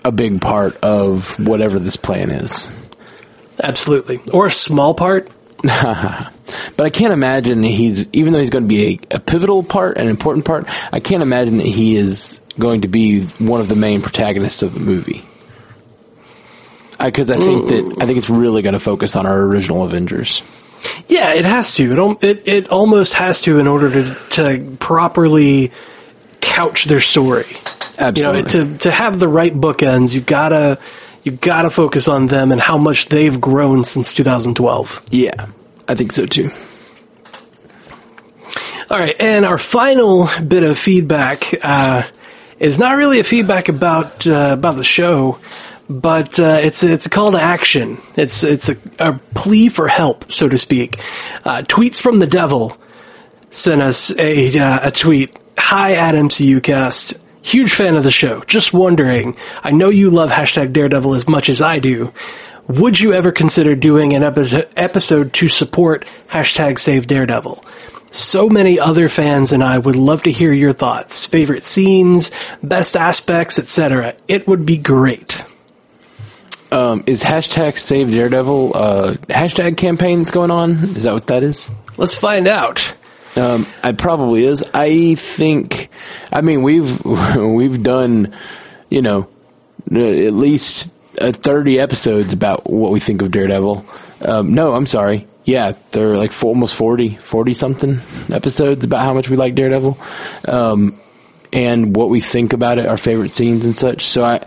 a 0.04 0.12
big 0.12 0.42
part 0.42 0.78
of 0.78 1.38
whatever 1.38 1.78
this 1.78 1.98
plan 1.98 2.32
is. 2.32 2.68
Absolutely. 3.62 4.20
Or 4.34 4.48
a 4.48 4.52
small 4.52 4.94
part. 4.94 5.30
But 6.76 6.86
I 6.86 6.90
can't 6.90 7.14
imagine 7.14 7.64
he's, 7.64 8.10
even 8.14 8.34
though 8.34 8.40
he's 8.40 8.50
going 8.50 8.64
to 8.64 8.68
be 8.68 9.00
a, 9.12 9.16
a 9.16 9.20
pivotal 9.20 9.64
part, 9.64 9.98
an 9.98 10.08
important 10.08 10.46
part, 10.46 10.66
I 10.92 11.00
can't 11.00 11.24
imagine 11.24 11.58
that 11.58 11.66
he 11.66 11.96
is 11.96 12.42
going 12.60 12.82
to 12.82 12.88
be 12.88 13.24
one 13.24 13.62
of 13.62 13.68
the 13.68 13.76
main 13.76 14.02
protagonists 14.02 14.64
of 14.64 14.74
the 14.74 14.80
movie. 14.82 15.24
Because 17.00 17.32
I, 17.32 17.38
think 17.38 17.70
that, 17.70 17.84
mm. 17.84 18.02
I 18.02 18.06
think 18.06 18.18
it's 18.20 18.30
really 18.30 18.62
going 18.62 18.74
to 18.74 18.80
focus 18.80 19.16
on 19.16 19.26
our 19.26 19.40
original 19.40 19.86
Avengers. 19.86 20.44
Yeah, 21.08 21.34
it 21.34 21.46
has 21.46 21.76
to. 21.76 21.92
It 21.94 22.24
it, 22.24 22.48
it 22.48 22.70
almost 22.70 23.14
has 23.14 23.42
to 23.42 23.60
in 23.60 23.68
order 23.68 23.90
to 23.92 24.16
to 24.32 24.78
properly 24.80 25.72
couch 26.42 26.86
their 26.86 27.00
story. 27.00 27.46
You 27.48 27.54
know, 28.00 28.08
Absolutely. 28.08 28.52
to 28.52 28.78
to 28.80 28.92
have 28.92 29.20
the 29.20 29.28
right 29.28 29.54
bookends, 29.54 30.16
you've 30.16 30.26
gotta 30.26 30.80
you 31.24 31.32
got 31.32 31.64
to 31.64 31.70
focus 31.70 32.08
on 32.08 32.28
them 32.28 32.52
and 32.52 32.60
how 32.60 32.78
much 32.78 33.08
they've 33.08 33.40
grown 33.40 33.84
since 33.84 34.14
2012. 34.14 35.06
Yeah, 35.12 35.48
I 35.88 35.96
think 35.96 36.12
so 36.12 36.26
too. 36.26 36.52
All 38.90 39.00
right, 39.00 39.16
and 39.20 39.46
our 39.46 39.58
final 39.58 40.28
bit 40.46 40.64
of 40.64 40.78
feedback 40.78 41.54
uh, 41.64 42.04
is 42.60 42.78
not 42.78 42.98
really 42.98 43.20
a 43.20 43.24
feedback 43.24 43.70
about 43.70 44.28
uh, 44.28 44.50
about 44.52 44.76
the 44.76 44.84
show, 44.84 45.40
but 45.90 46.38
uh, 46.40 46.60
it's 46.62 46.84
it's 46.84 47.06
a 47.06 47.10
call 47.10 47.32
to 47.32 47.42
action. 47.42 48.00
It's 48.18 48.44
it's 48.44 48.68
a, 48.68 48.76
a 49.00 49.14
plea 49.34 49.70
for 49.70 49.88
help, 49.88 50.30
so 50.30 50.50
to 50.50 50.58
speak. 50.58 51.00
Uh, 51.46 51.62
Tweets 51.62 52.02
from 52.02 52.20
the 52.20 52.28
devil 52.28 52.78
sent 53.50 53.82
us 53.82 54.12
a 54.18 54.60
uh, 54.60 54.90
a 54.90 54.92
tweet. 54.92 55.38
Hi 55.58 55.94
at 55.94 56.16
MCUcast. 56.16 57.21
Huge 57.42 57.74
fan 57.74 57.96
of 57.96 58.04
the 58.04 58.12
show. 58.12 58.42
Just 58.42 58.74
wondering. 58.74 59.36
I 59.64 59.72
know 59.72 59.90
you 59.90 60.12
love 60.12 60.30
hashtag 60.30 60.74
Daredevil 60.74 61.16
as 61.16 61.28
much 61.28 61.50
as 61.50 61.62
I 61.62 61.80
do. 61.80 62.14
Would 62.68 63.00
you 63.00 63.14
ever 63.14 63.32
consider 63.32 63.76
doing 63.76 64.14
an 64.14 64.24
epi- 64.24 64.64
episode 64.78 65.34
to 65.34 65.48
support 65.48 66.06
hashtag 66.30 66.80
Save 66.80 67.08
Daredevil? 67.08 67.66
So 68.12 68.48
many 68.50 68.80
other 68.80 69.10
fans 69.10 69.54
and 69.54 69.64
I 69.64 69.78
would 69.78 69.96
love 69.96 70.24
to 70.24 70.32
hear 70.32 70.54
your 70.54 70.74
thoughts, 70.74 71.26
favorite 71.26 71.64
scenes, 71.64 72.30
best 72.62 72.96
aspects, 72.96 73.58
etc. 73.58 74.16
It 74.28 74.48
would 74.48 74.66
be 74.66 74.78
great. 74.78 75.44
Um, 76.72 77.04
is 77.08 77.22
hashtag 77.22 77.78
Save 77.78 78.12
Daredevil 78.12 78.72
uh, 78.76 79.14
hashtag 79.28 79.78
campaigns 79.78 80.30
going 80.30 80.52
on? 80.52 80.72
Is 80.72 81.04
that 81.04 81.14
what 81.14 81.28
that 81.28 81.44
is? 81.44 81.72
Let's 81.98 82.16
find 82.16 82.48
out. 82.48 82.94
Um, 83.38 83.68
I 83.84 83.94
probably 83.94 84.46
is. 84.46 84.64
I 84.74 85.16
think. 85.16 85.90
I 86.32 86.42
mean, 86.42 86.64
we've 86.64 87.04
we've 87.36 87.82
done, 87.82 88.36
you 88.90 89.02
know, 89.02 89.28
at 89.88 90.34
least 90.34 90.92
uh, 91.20 91.32
thirty 91.32 91.80
episodes 91.80 92.34
about 92.34 92.70
what 92.70 92.92
we 92.92 93.00
think 93.00 93.22
of 93.22 93.32
Daredevil. 93.32 93.86
Um, 94.22 94.54
no, 94.54 94.74
I'm 94.74 94.86
sorry. 94.86 95.28
Yeah, 95.44 95.74
they're 95.92 96.16
like 96.18 96.32
four, 96.32 96.50
almost 96.50 96.76
40, 96.76 97.16
40 97.16 97.54
something 97.56 98.00
episodes 98.32 98.86
about 98.86 99.04
how 99.04 99.16
much 99.16 99.28
we 99.28 99.38
like 99.38 99.56
Daredevil, 99.56 99.98
um, 100.48 101.00
and 101.52 101.96
what 101.96 102.10
we 102.10 102.22
think 102.22 102.54
about 102.54 102.78
it, 102.78 102.86
our 102.86 102.98
favorite 102.98 103.32
scenes 103.32 103.66
and 103.66 103.76
such. 103.76 104.04
So 104.04 104.24
I. 104.24 104.46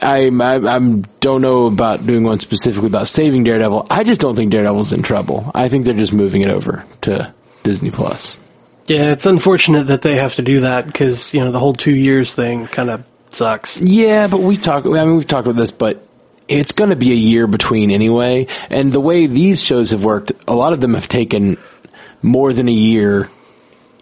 I, 0.00 0.26
I 0.28 0.76
I 0.76 0.78
don't 1.18 1.40
know 1.40 1.66
about 1.66 2.06
doing 2.06 2.22
one 2.22 2.38
specifically 2.38 2.86
about 2.86 3.08
saving 3.08 3.42
Daredevil. 3.42 3.88
I 3.90 4.04
just 4.04 4.20
don't 4.20 4.36
think 4.36 4.52
Daredevil's 4.52 4.92
in 4.92 5.02
trouble. 5.02 5.50
I 5.56 5.68
think 5.68 5.86
they're 5.86 5.94
just 5.94 6.12
moving 6.12 6.42
it 6.42 6.50
over 6.50 6.84
to 7.00 7.34
Disney 7.68 7.90
Plus. 7.90 8.38
Yeah, 8.86 9.12
it's 9.12 9.26
unfortunate 9.26 9.88
that 9.88 10.00
they 10.00 10.16
have 10.16 10.36
to 10.36 10.42
do 10.42 10.60
that 10.60 10.86
because 10.86 11.34
you 11.34 11.44
know 11.44 11.52
the 11.52 11.58
whole 11.58 11.74
two 11.74 11.94
years 11.94 12.34
thing 12.34 12.66
kind 12.66 12.88
of 12.88 13.04
sucks. 13.28 13.78
Yeah, 13.80 14.28
but 14.28 14.40
we 14.40 14.56
talk. 14.56 14.86
I 14.86 14.88
mean, 14.88 15.16
we've 15.16 15.26
talked 15.26 15.46
about 15.46 15.58
this, 15.58 15.70
but 15.70 16.02
it's 16.48 16.72
going 16.72 16.88
to 16.88 16.96
be 16.96 17.12
a 17.12 17.14
year 17.14 17.46
between 17.46 17.90
anyway. 17.90 18.46
And 18.70 18.90
the 18.90 19.00
way 19.00 19.26
these 19.26 19.62
shows 19.62 19.90
have 19.90 20.02
worked, 20.02 20.32
a 20.48 20.54
lot 20.54 20.72
of 20.72 20.80
them 20.80 20.94
have 20.94 21.06
taken 21.06 21.58
more 22.22 22.54
than 22.54 22.66
a 22.66 22.72
year 22.72 23.28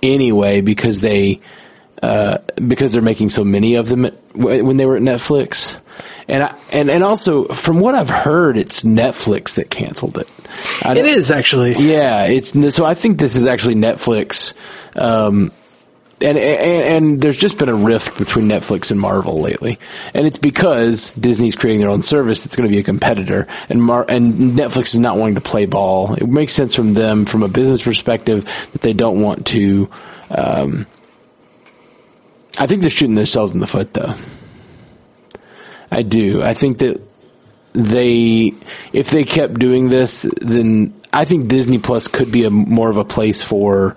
anyway 0.04 0.60
because 0.60 1.00
they 1.00 1.40
uh, 2.00 2.38
because 2.54 2.92
they're 2.92 3.02
making 3.02 3.30
so 3.30 3.42
many 3.42 3.74
of 3.74 3.88
them 3.88 4.04
at, 4.04 4.14
when 4.34 4.76
they 4.76 4.86
were 4.86 4.96
at 4.96 5.02
Netflix. 5.02 5.76
And 6.28 6.42
I, 6.42 6.56
and 6.70 6.90
and 6.90 7.04
also 7.04 7.44
from 7.44 7.78
what 7.78 7.94
I've 7.94 8.10
heard, 8.10 8.56
it's 8.56 8.82
Netflix 8.82 9.54
that 9.54 9.70
canceled 9.70 10.18
it. 10.18 10.28
It 10.84 11.06
is 11.06 11.30
actually. 11.30 11.74
yeah, 11.74 12.24
it's 12.24 12.52
so 12.74 12.84
I 12.84 12.94
think 12.94 13.18
this 13.18 13.36
is 13.36 13.44
actually 13.46 13.76
Netflix. 13.76 14.54
Um, 14.96 15.52
and, 16.20 16.38
and 16.38 17.04
and 17.04 17.20
there's 17.20 17.36
just 17.36 17.58
been 17.58 17.68
a 17.68 17.74
rift 17.74 18.18
between 18.18 18.48
Netflix 18.48 18.90
and 18.90 18.98
Marvel 18.98 19.40
lately, 19.40 19.78
and 20.14 20.26
it's 20.26 20.38
because 20.38 21.12
Disney's 21.12 21.54
creating 21.54 21.80
their 21.80 21.90
own 21.90 22.02
service 22.02 22.42
that's 22.42 22.56
going 22.56 22.68
to 22.68 22.74
be 22.74 22.80
a 22.80 22.82
competitor, 22.82 23.46
and 23.68 23.82
Mar- 23.82 24.06
and 24.08 24.52
Netflix 24.52 24.94
is 24.94 24.98
not 24.98 25.18
wanting 25.18 25.34
to 25.34 25.42
play 25.42 25.66
ball. 25.66 26.14
It 26.14 26.26
makes 26.26 26.54
sense 26.54 26.74
from 26.74 26.94
them 26.94 27.26
from 27.26 27.42
a 27.42 27.48
business 27.48 27.82
perspective 27.82 28.44
that 28.72 28.80
they 28.80 28.94
don't 28.94 29.20
want 29.20 29.46
to. 29.48 29.90
Um, 30.30 30.86
I 32.58 32.66
think 32.66 32.80
they're 32.80 32.90
shooting 32.90 33.14
themselves 33.14 33.52
in 33.52 33.60
the 33.60 33.66
foot, 33.66 33.92
though. 33.92 34.14
I 35.90 36.02
do. 36.02 36.42
I 36.42 36.54
think 36.54 36.78
that 36.78 37.00
they, 37.72 38.54
if 38.92 39.10
they 39.10 39.24
kept 39.24 39.54
doing 39.54 39.88
this, 39.88 40.26
then 40.40 40.94
I 41.12 41.24
think 41.24 41.48
Disney 41.48 41.78
Plus 41.78 42.08
could 42.08 42.32
be 42.32 42.44
a 42.44 42.50
more 42.50 42.90
of 42.90 42.96
a 42.96 43.04
place 43.04 43.42
for 43.42 43.96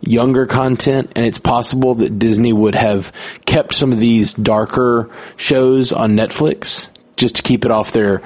younger 0.00 0.46
content, 0.46 1.12
and 1.16 1.24
it's 1.24 1.38
possible 1.38 1.96
that 1.96 2.18
Disney 2.18 2.52
would 2.52 2.74
have 2.74 3.12
kept 3.46 3.74
some 3.74 3.92
of 3.92 3.98
these 3.98 4.34
darker 4.34 5.10
shows 5.36 5.92
on 5.92 6.16
Netflix 6.16 6.88
just 7.16 7.36
to 7.36 7.42
keep 7.42 7.64
it 7.64 7.70
off 7.70 7.92
their 7.92 8.22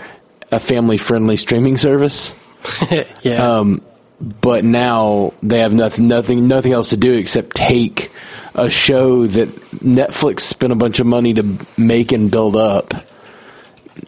a 0.51 0.59
family 0.59 0.97
friendly 0.97 1.37
streaming 1.37 1.77
service. 1.77 2.35
yeah. 3.23 3.35
Um, 3.35 3.83
but 4.21 4.65
now 4.65 5.33
they 5.43 5.61
have 5.61 5.73
nothing, 5.73 6.09
nothing, 6.09 6.49
nothing 6.49 6.73
else 6.73 6.91
to 6.91 6.97
do 6.97 7.13
except 7.13 7.55
take 7.55 8.11
a 8.59 8.71
show 8.71 9.27
that 9.27 9.49
Netflix 9.49 10.41
spent 10.41 10.73
a 10.73 10.77
bunch 10.77 11.01
of 11.01 11.07
money 11.07 11.35
to 11.35 11.59
make 11.77 12.13
and 12.13 12.31
build 12.31 12.57
up. 12.57 12.93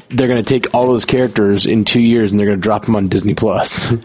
They're 0.09 0.29
going 0.29 0.43
to 0.43 0.49
take 0.49 0.75
all 0.75 0.87
those 0.87 1.05
characters 1.05 1.67
in 1.67 1.85
two 1.85 2.01
years 2.01 2.33
and 2.33 2.39
they're 2.39 2.47
going 2.47 2.59
to 2.59 2.63
drop 2.63 2.85
them 2.85 2.97
on 2.97 3.09
Disney 3.09 3.35
Plus. 3.35 3.93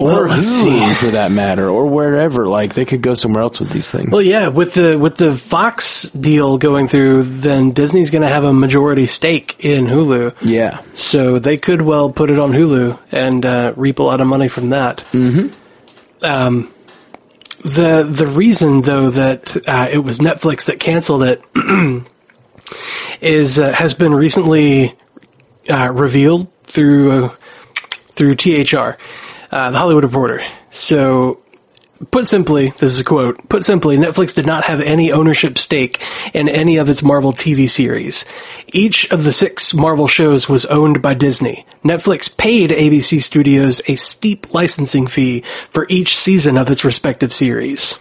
Or 0.00 0.30
let's 0.30 0.48
Hulu 0.50 0.88
see. 0.88 0.94
for 0.94 1.10
that 1.10 1.30
matter, 1.30 1.68
or 1.68 1.86
wherever. 1.86 2.48
Like 2.48 2.72
they 2.72 2.86
could 2.86 3.02
go 3.02 3.12
somewhere 3.12 3.42
else 3.42 3.60
with 3.60 3.68
these 3.68 3.90
things. 3.90 4.08
Well, 4.10 4.22
yeah, 4.22 4.48
with 4.48 4.72
the 4.72 4.98
with 4.98 5.16
the 5.16 5.34
Fox 5.34 6.04
deal 6.04 6.56
going 6.56 6.88
through, 6.88 7.24
then 7.24 7.72
Disney's 7.72 8.08
going 8.08 8.22
to 8.22 8.28
have 8.28 8.44
a 8.44 8.52
majority 8.52 9.04
stake 9.06 9.56
in 9.58 9.84
Hulu, 9.84 10.36
yeah, 10.40 10.80
so 10.94 11.38
they 11.38 11.58
could 11.58 11.82
well 11.82 12.08
put 12.08 12.30
it 12.30 12.38
on 12.38 12.52
Hulu 12.52 12.98
and 13.12 13.44
uh, 13.44 13.74
reap 13.76 13.98
a 13.98 14.02
lot 14.02 14.22
of 14.22 14.26
money 14.26 14.48
from 14.48 14.70
that. 14.70 15.04
Mm-hmm. 15.12 16.24
Um, 16.24 16.72
the 17.62 18.08
the 18.10 18.26
reason 18.26 18.82
though 18.82 19.10
that 19.10 19.56
uh, 19.68 19.88
it 19.90 19.98
was 19.98 20.18
Netflix 20.18 20.66
that 20.66 20.80
canceled 20.80 21.22
it 21.22 21.42
is 23.20 23.58
uh, 23.58 23.72
has 23.72 23.94
been 23.94 24.14
recently 24.14 24.96
uh, 25.68 25.90
revealed 25.92 26.48
through 26.64 27.26
uh, 27.26 27.28
through 28.12 28.36
THR, 28.36 28.96
uh, 29.50 29.70
the 29.70 29.78
Hollywood 29.78 30.04
Reporter. 30.04 30.42
So 30.70 31.42
Put 32.10 32.26
simply, 32.26 32.70
this 32.70 32.92
is 32.92 33.00
a 33.00 33.04
quote. 33.04 33.46
Put 33.50 33.62
simply, 33.62 33.98
Netflix 33.98 34.34
did 34.34 34.46
not 34.46 34.64
have 34.64 34.80
any 34.80 35.12
ownership 35.12 35.58
stake 35.58 36.00
in 36.32 36.48
any 36.48 36.78
of 36.78 36.88
its 36.88 37.02
Marvel 37.02 37.34
TV 37.34 37.68
series. 37.68 38.24
Each 38.68 39.10
of 39.12 39.22
the 39.22 39.32
six 39.32 39.74
Marvel 39.74 40.08
shows 40.08 40.48
was 40.48 40.64
owned 40.64 41.02
by 41.02 41.12
Disney. 41.12 41.66
Netflix 41.84 42.34
paid 42.34 42.70
ABC 42.70 43.22
Studios 43.22 43.82
a 43.86 43.96
steep 43.96 44.54
licensing 44.54 45.08
fee 45.08 45.42
for 45.68 45.86
each 45.90 46.16
season 46.16 46.56
of 46.56 46.70
its 46.70 46.84
respective 46.84 47.34
series. 47.34 47.98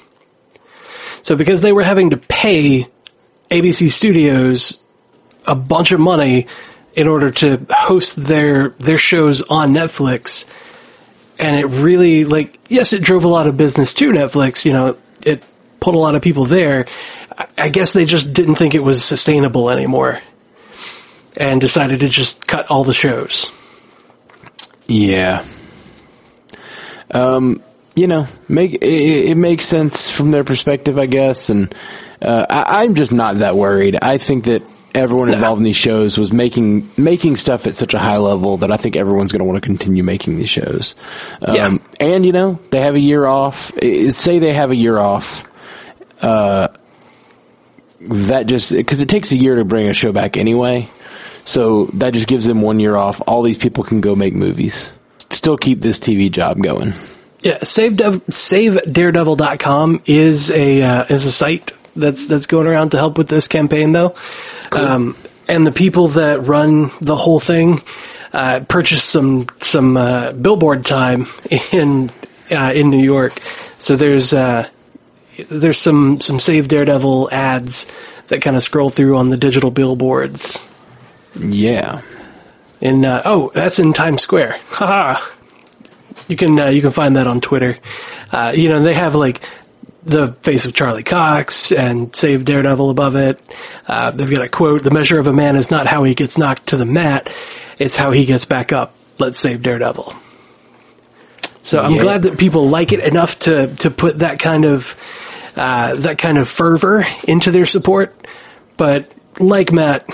So 1.21 1.35
because 1.35 1.59
they 1.62 1.73
were 1.73 1.83
having 1.83 2.12
to 2.12 2.17
pay 2.17 2.88
ABC 3.51 3.89
Studios 3.89 4.81
a 5.45 5.55
bunch 5.55 5.91
of 5.91 5.99
money 5.99 6.47
in 6.93 7.09
order 7.09 7.31
to 7.31 7.65
host 7.69 8.15
their 8.15 8.69
their 8.79 8.97
shows 8.97 9.41
on 9.41 9.73
Netflix, 9.73 10.49
and 11.39 11.56
it 11.56 11.65
really 11.65 12.25
like 12.25 12.60
yes, 12.67 12.93
it 12.93 13.02
drove 13.02 13.23
a 13.23 13.28
lot 13.30 13.47
of 13.47 13.58
business 13.58 13.93
to 13.93 14.12
Netflix. 14.12 14.65
You 14.65 14.73
know, 14.73 14.97
it 15.25 15.43
put 15.80 15.95
a 15.95 15.99
lot 15.99 16.15
of 16.15 16.21
people 16.21 16.45
there. 16.45 16.86
I- 17.58 17.69
guess 17.69 17.93
they 17.93 18.06
just 18.06 18.34
didn't 18.34 18.56
think 18.56 18.75
it 18.75 18.84
was 18.84 19.04
sustainable 19.04 19.69
anymore, 19.69 20.21
and 21.38 21.62
decided 21.62 22.02
to 22.02 22.10
just 22.10 22.45
cut 22.45 22.69
all 22.69 22.84
the 22.84 22.93
shows. 22.93 23.49
yeah. 24.88 25.45
Um, 27.12 27.63
you 27.95 28.08
know, 28.08 28.28
make 28.47 28.73
it, 28.75 28.84
it 28.84 29.36
makes 29.38 29.65
sense 29.65 30.12
from 30.12 30.32
their 30.32 30.43
perspective, 30.43 30.99
I 30.99 31.06
guess, 31.08 31.49
and 31.49 31.73
uh, 32.21 32.45
I, 32.49 32.84
I'm 32.84 32.93
just 32.95 33.12
not 33.12 33.39
that 33.39 33.56
worried. 33.56 33.97
I 34.02 34.17
think 34.19 34.43
that 34.45 34.62
everyone 34.95 35.32
involved 35.32 35.60
in 35.60 35.63
these 35.63 35.75
shows 35.75 36.17
was 36.17 36.32
making 36.32 36.89
making 36.97 37.36
stuff 37.36 37.67
at 37.67 37.75
such 37.75 37.93
a 37.93 37.99
high 37.99 38.17
level 38.17 38.58
that 38.58 38.71
I 38.71 38.78
think 38.78 38.95
everyone's 38.95 39.32
going 39.32 39.39
to 39.39 39.45
want 39.45 39.62
to 39.62 39.65
continue 39.65 40.04
making 40.04 40.38
these 40.38 40.49
shows. 40.49 40.95
Um, 41.41 41.56
Yeah. 41.56 41.78
and 41.99 42.25
you 42.25 42.32
know, 42.32 42.60
they 42.71 42.82
have 42.82 42.95
a 42.95 42.99
year 42.99 43.25
off. 43.25 43.71
Say 44.10 44.39
they 44.39 44.54
have 44.54 44.71
a 44.71 44.75
year 44.75 44.97
off. 44.97 45.43
Uh, 46.21 46.69
that 48.02 48.47
just 48.47 48.71
because 48.71 49.02
it 49.02 49.10
takes 49.10 49.32
a 49.32 49.38
year 49.38 49.56
to 49.56 49.65
bring 49.65 49.89
a 49.89 49.93
show 49.93 50.11
back 50.11 50.38
anyway. 50.38 50.89
So 51.45 51.86
that 51.95 52.13
just 52.13 52.28
gives 52.28 52.45
them 52.45 52.61
one 52.61 52.80
year 52.80 52.95
off. 52.95 53.22
All 53.28 53.41
these 53.41 53.57
people 53.57 53.84
can 53.84 54.01
go 54.01 54.16
make 54.16 54.34
movies. 54.34 54.91
Still 55.32 55.57
keep 55.57 55.82
this 55.82 55.99
TV 55.99 56.30
job 56.32 56.61
going. 56.61 56.93
Yeah, 57.41 57.59
save 57.63 57.95
Dev- 57.97 58.26
savedaredevil.com 58.26 60.01
is 60.05 60.51
a 60.51 60.82
uh, 60.82 61.05
is 61.09 61.26
a 61.26 61.32
site 61.32 61.72
that's 62.00 62.28
that's 62.28 62.45
going 62.45 62.68
around 62.68 62.91
to 62.91 62.97
help 62.97 63.18
with 63.18 63.28
this 63.28 63.47
campaign 63.47 63.91
though. 63.91 64.16
Um, 64.72 65.16
and 65.47 65.66
the 65.66 65.72
people 65.72 66.10
that 66.10 66.45
run 66.45 66.91
the 67.02 67.16
whole 67.16 67.39
thing 67.39 67.82
uh, 68.34 68.62
purchased 68.68 69.10
some 69.10 69.47
some 69.62 69.97
uh, 69.97 70.32
billboard 70.34 70.86
time 70.86 71.26
in 71.72 72.12
uh, 72.52 72.72
in 72.76 72.89
New 72.89 73.04
York. 73.04 73.39
So 73.78 73.95
there's 73.95 74.34
uh, 74.34 74.68
there's 75.50 75.78
some 75.78 76.20
some 76.20 76.39
Save 76.39 76.68
Daredevil 76.68 77.30
ads 77.32 77.88
that 78.28 78.41
kind 78.41 78.56
of 78.56 78.64
scroll 78.64 78.89
through 78.89 79.18
on 79.18 79.30
the 79.30 79.38
digital 79.38 79.72
billboards 79.72 80.70
Yeah. 81.36 82.02
In 82.82 83.04
uh, 83.06 83.24
oh, 83.26 83.52
that's 83.54 83.80
in 83.80 83.93
Times 83.93 84.22
Square. 84.22 84.60
Haha. 84.70 85.26
You 86.28 86.36
can 86.36 86.60
uh, 86.60 86.68
you 86.68 86.82
can 86.82 86.91
find 86.91 87.16
that 87.16 87.28
on 87.28 87.41
Twitter. 87.41 87.78
Uh, 88.32 88.54
you 88.56 88.70
know 88.70 88.80
they 88.82 88.93
have 88.93 89.16
like 89.16 89.43
the 90.10 90.34
face 90.41 90.66
of 90.66 90.74
Charlie 90.74 91.03
Cox 91.03 91.72
and 91.72 92.14
Save 92.16 92.45
Daredevil 92.45 92.89
above 92.89 93.16
it. 93.16 93.39
Uh, 93.88 94.12
they've 94.12 94.30
got 94.30 94.43
a 94.43 94.49
quote: 94.49 94.84
"The 94.84 94.91
measure 94.91 95.20
of 95.20 95.28
a 95.28 95.34
man 95.34 95.55
is 95.55 95.72
not 95.72 95.88
how 95.88 96.03
he 96.03 96.14
gets 96.16 96.38
knocked 96.38 96.68
to 96.68 96.78
the 96.78 96.86
mat; 96.86 97.32
it's 97.78 97.95
how 97.95 98.12
he 98.12 98.26
gets 98.26 98.45
back 98.45 98.72
up." 98.74 98.93
Let's 99.18 99.39
save 99.39 99.62
Daredevil. 99.62 100.14
So 101.64 101.80
I'm 101.82 101.93
Yeah. 101.93 102.01
glad 102.01 102.22
that 102.24 102.38
people 102.38 102.70
like 102.70 102.91
it 102.93 102.99
enough 103.01 103.39
to 103.39 103.68
to 103.78 103.91
put 103.91 104.20
that 104.20 104.39
kind 104.39 104.66
of 104.66 104.95
uh, 105.55 105.93
that 105.95 106.18
kind 106.18 106.38
of 106.38 106.49
fervor 106.49 107.05
into 107.28 107.51
their 107.51 107.66
support. 107.66 108.16
But 108.78 109.12
like 109.39 109.72
Matt, 109.72 110.05